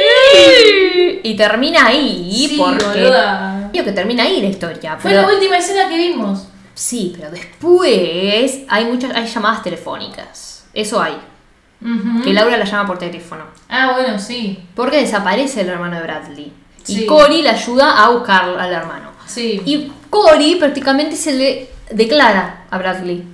[1.23, 2.85] Y termina ahí, Sí, porque.
[2.85, 3.71] boluda.
[3.73, 4.97] Que termina ahí la historia.
[4.99, 6.49] Fue pero- la última escena que vimos.
[6.75, 10.65] Sí, pero después hay muchas, hay llamadas telefónicas.
[10.73, 11.17] Eso hay.
[12.25, 13.45] Que Laura la llama por teléfono.
[13.69, 14.59] Ah, bueno, sí.
[14.75, 16.53] Porque desaparece el hermano de Bradley.
[16.83, 17.03] Sí.
[17.03, 19.11] Y Cory le ayuda a buscar al hermano.
[19.27, 19.61] Sí.
[19.65, 23.25] Y Cory prácticamente se le declara a Bradley.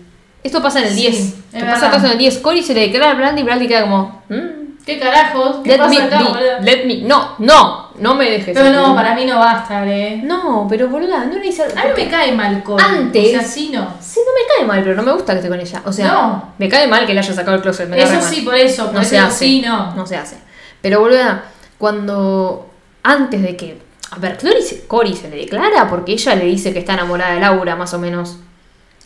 [0.42, 1.14] Esto pasa en el Sí, 10.
[1.14, 2.38] es Esto pasa todo en el 10.
[2.38, 4.22] Cory se le declara a Bradley y Bradley queda como.
[4.28, 5.56] "Mm, ¿Qué carajos?
[5.62, 6.20] ¿Qué let pasa me acá,
[6.62, 6.96] let me.
[7.02, 8.54] No, no, no me dejes.
[8.54, 8.76] Pero aquí.
[8.76, 10.20] no, para mí no va a estar, eh.
[10.24, 11.64] No, pero boluda, no le hice.
[11.64, 12.82] A mí me cae mal Cori.
[12.82, 13.86] Antes- O sea, sí no.
[14.00, 15.82] Sí, no me cae mal, pero no me gusta que esté con ella.
[15.84, 16.54] O sea, No.
[16.58, 17.88] me cae mal que le haya sacado el closet.
[17.90, 18.22] me Eso mal.
[18.22, 18.86] sí, por eso.
[18.86, 19.38] Por no eso se hace.
[19.44, 19.94] sí, no.
[19.94, 20.36] No se hace.
[20.80, 21.44] Pero boluda,
[21.76, 22.70] cuando.
[23.02, 23.89] Antes de que.
[24.12, 27.34] A ver, Cory se, Cory se le declara porque ella le dice que está enamorada
[27.34, 28.38] de Laura, más o menos.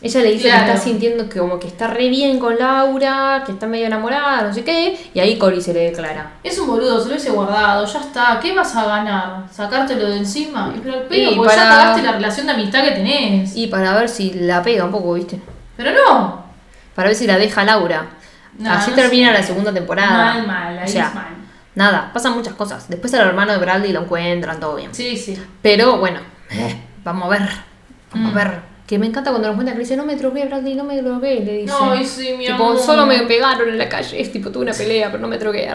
[0.01, 0.65] Ella le dice Claro.
[0.65, 4.41] que está sintiendo que como que está re bien con Laura, que está medio enamorada,
[4.41, 6.31] no sé qué, y ahí Cory se le declara.
[6.43, 8.39] Es un boludo, se lo hubiese guardado, ya está.
[8.41, 9.43] ¿Qué vas a ganar?
[9.51, 10.73] ¿Sacártelo de encima?
[10.75, 13.55] Y pero, pero Y porque ya para- pagaste la relación de amistad que tenés.
[13.55, 15.39] Y para ver si la pega un poco, ¿viste?
[15.77, 16.43] Pero no.
[16.93, 18.05] Para ver si la deja Laura.
[18.57, 19.33] No, Así no termina sé.
[19.39, 20.09] la segunda temporada.
[20.35, 21.25] Mal, mal, ahí O sea, es mal.
[21.75, 22.87] Nada, pasan muchas cosas.
[22.89, 24.93] Después al hermano de Bradley lo encuentran, todo bien.
[24.95, 25.37] Sí, sí.
[25.61, 26.19] Pero bueno,
[26.51, 27.49] eh, vamos a ver.
[28.13, 28.37] Vamos Mm.
[28.37, 28.59] a ver.
[28.87, 31.01] Que me encanta cuando nos cuenta que le dice, no me drogué, Bradley, no me
[31.01, 31.39] drogué.
[31.41, 31.73] Le dice.
[31.81, 32.79] Ay, sí, mi tipo, amor.
[32.79, 34.21] solo me pegaron en la calle.
[34.21, 35.67] Es tipo, tuve una pelea, pero no me drogué.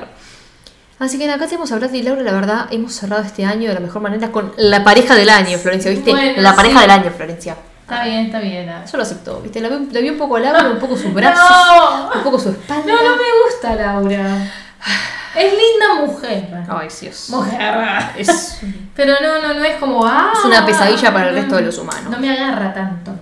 [0.98, 2.22] Así que acá tenemos a Bradley y Laura.
[2.22, 5.58] La verdad, hemos cerrado este año de la mejor manera con la pareja del año,
[5.58, 6.10] Florencia, ¿viste?
[6.12, 6.80] Bueno, la pareja sí.
[6.82, 7.56] del año, Florencia.
[7.82, 8.68] Está bien, está bien.
[8.68, 8.84] ah.
[8.90, 9.60] Yo lo acepto, ¿viste?
[9.60, 12.12] La vi, la vi un poco a Laura, un poco sus brazos, No.
[12.16, 12.84] un poco su espalda.
[12.86, 14.52] No, no me gusta Laura.
[15.34, 16.48] Es linda mujer.
[16.68, 17.26] Ay, Dios.
[17.30, 17.74] Mujer.
[18.16, 18.60] Es
[18.96, 20.04] Pero no, no, no es como.
[20.04, 22.10] Ah, Es una pesadilla para el no, resto de los humanos.
[22.10, 23.12] No me agarra tanto.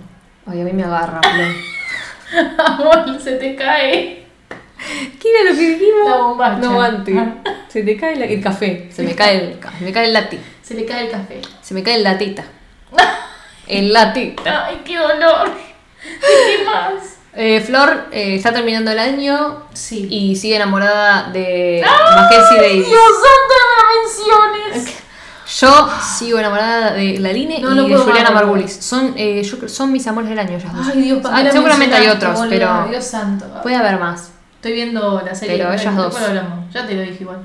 [0.47, 1.21] Ay, a mí me agarra.
[2.65, 4.25] Amor, se te cae.
[5.21, 6.09] ¿Qué era lo que dijimos?
[6.09, 6.57] La bombacha.
[6.59, 7.15] No, antes.
[7.67, 8.89] Se te cae la- el café.
[8.91, 10.39] Se me cae el, se me cae el latte.
[10.63, 11.41] Se le cae el café.
[11.61, 12.43] Se me cae la teta.
[13.67, 14.65] El latita.
[14.65, 15.51] Ay, qué dolor.
[16.01, 17.18] ¿Qué más?
[17.33, 20.07] Eh, Flor eh, está terminando el año Sí.
[20.09, 21.83] y sigue enamorada de
[22.15, 22.87] Mackenzie Davis.
[22.87, 24.95] Dios santo, no me menciones.
[25.59, 28.71] Yo sigo enamorada de Laline No, y no de Juliana Margulis.
[28.83, 30.87] Son, eh, yo creo- son mis amores del año ellas dos.
[30.93, 33.45] Ay, Dios, ¿para Ah, seguramente hay otros, pero Dios santo.
[33.63, 34.31] puede haber más.
[34.55, 35.57] Estoy viendo la serie.
[35.57, 36.15] Pero ellas dos.
[36.73, 37.39] Ya te lo dije igual.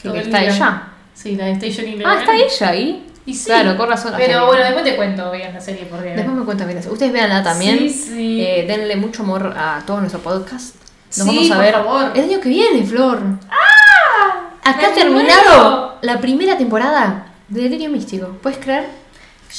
[0.00, 0.82] Que, está ella.
[1.14, 3.09] Sí, la de Station in Ah, está ella ahí.
[3.30, 3.44] Y sí.
[3.46, 4.12] Claro, con razón.
[4.12, 4.46] la Pero serie.
[4.46, 6.10] bueno, después te cuento bien la serie porque.
[6.10, 6.92] Después me cuentan bien eso.
[6.92, 7.78] Ustedes véanla también.
[7.78, 8.40] Sí, sí.
[8.42, 10.74] Eh, denle mucho amor a todo nuestro podcast.
[11.16, 12.12] Nos Sí, vamos a por ver favor.
[12.14, 13.20] el año que viene, Flor.
[13.50, 14.50] ¡Ah!
[14.62, 15.94] Acá ha ¡Me terminado muero!
[16.02, 18.28] la primera temporada de Delirio Místico.
[18.42, 18.88] ¿Puedes creer?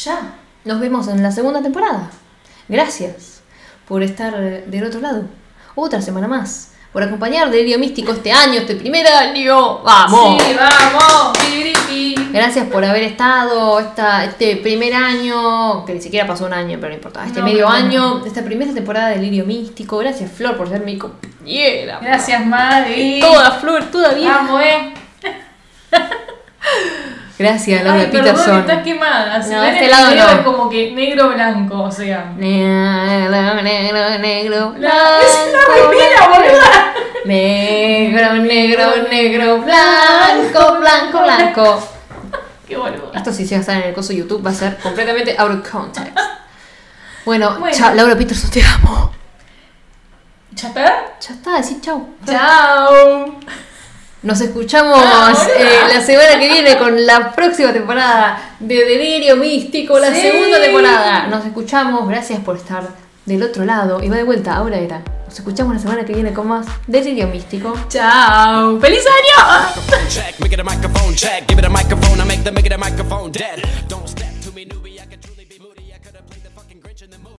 [0.03, 0.35] Ya.
[0.63, 2.09] Nos vemos en la segunda temporada.
[2.69, 3.41] Gracias
[3.87, 5.23] por estar del otro lado.
[5.75, 6.69] Otra semana más.
[6.93, 9.79] Por acompañar Delirio Místico este año, este primer año.
[9.79, 10.41] ¡Vamos!
[10.43, 11.37] Sí, vamos.
[12.31, 16.89] Gracias por haber estado esta, este primer año, que ni siquiera pasó un año, pero
[16.89, 17.75] no importa, este No, medio no, no.
[17.75, 19.97] año, esta primera temporada de Lirio Místico.
[19.97, 21.99] Gracias, Flor, por ser mi compañera.
[22.01, 23.19] Gracias, Mari.
[23.19, 24.29] Toda Flor, toda bien.
[24.31, 24.93] Vamos, eh.
[27.39, 28.59] Gracias, Laura Ay, perdón, Peterson.
[28.59, 29.41] estás quemada.
[29.41, 30.29] Si No, este lado no.
[30.29, 32.31] es como que negro-blanco, o sea.
[32.37, 36.93] Negro, negro, negro, La- es la blanco, remera, boluda.
[37.25, 41.87] Negro, negro, negro, blanco, blanco, blanco.
[42.71, 43.17] Qué.
[43.17, 45.51] Esto si llega a estar en el coso de YouTube va a ser completamente out
[45.51, 46.17] of context.
[47.25, 47.75] Bueno, Bueno.
[47.77, 49.11] chao, Laura Peterson, te amo.
[50.53, 50.85] ¿Ya está?
[51.21, 52.09] Ya está, decí chau.
[52.25, 53.35] Chao.
[54.23, 59.99] Nos escuchamos Ah, eh, la semana que viene con la próxima temporada de Delirio Místico,
[59.99, 60.21] la Sí.
[60.21, 61.27] segunda temporada.
[61.27, 62.83] Nos escuchamos, gracias por estar
[63.25, 64.03] del otro lado.
[64.03, 65.01] Y va de vuelta, ahora era.
[65.25, 67.73] Nos escuchamos la semana que viene con más Delirio Místico.
[67.87, 68.79] Chao.
[68.79, 69.67] ¡Feliz año!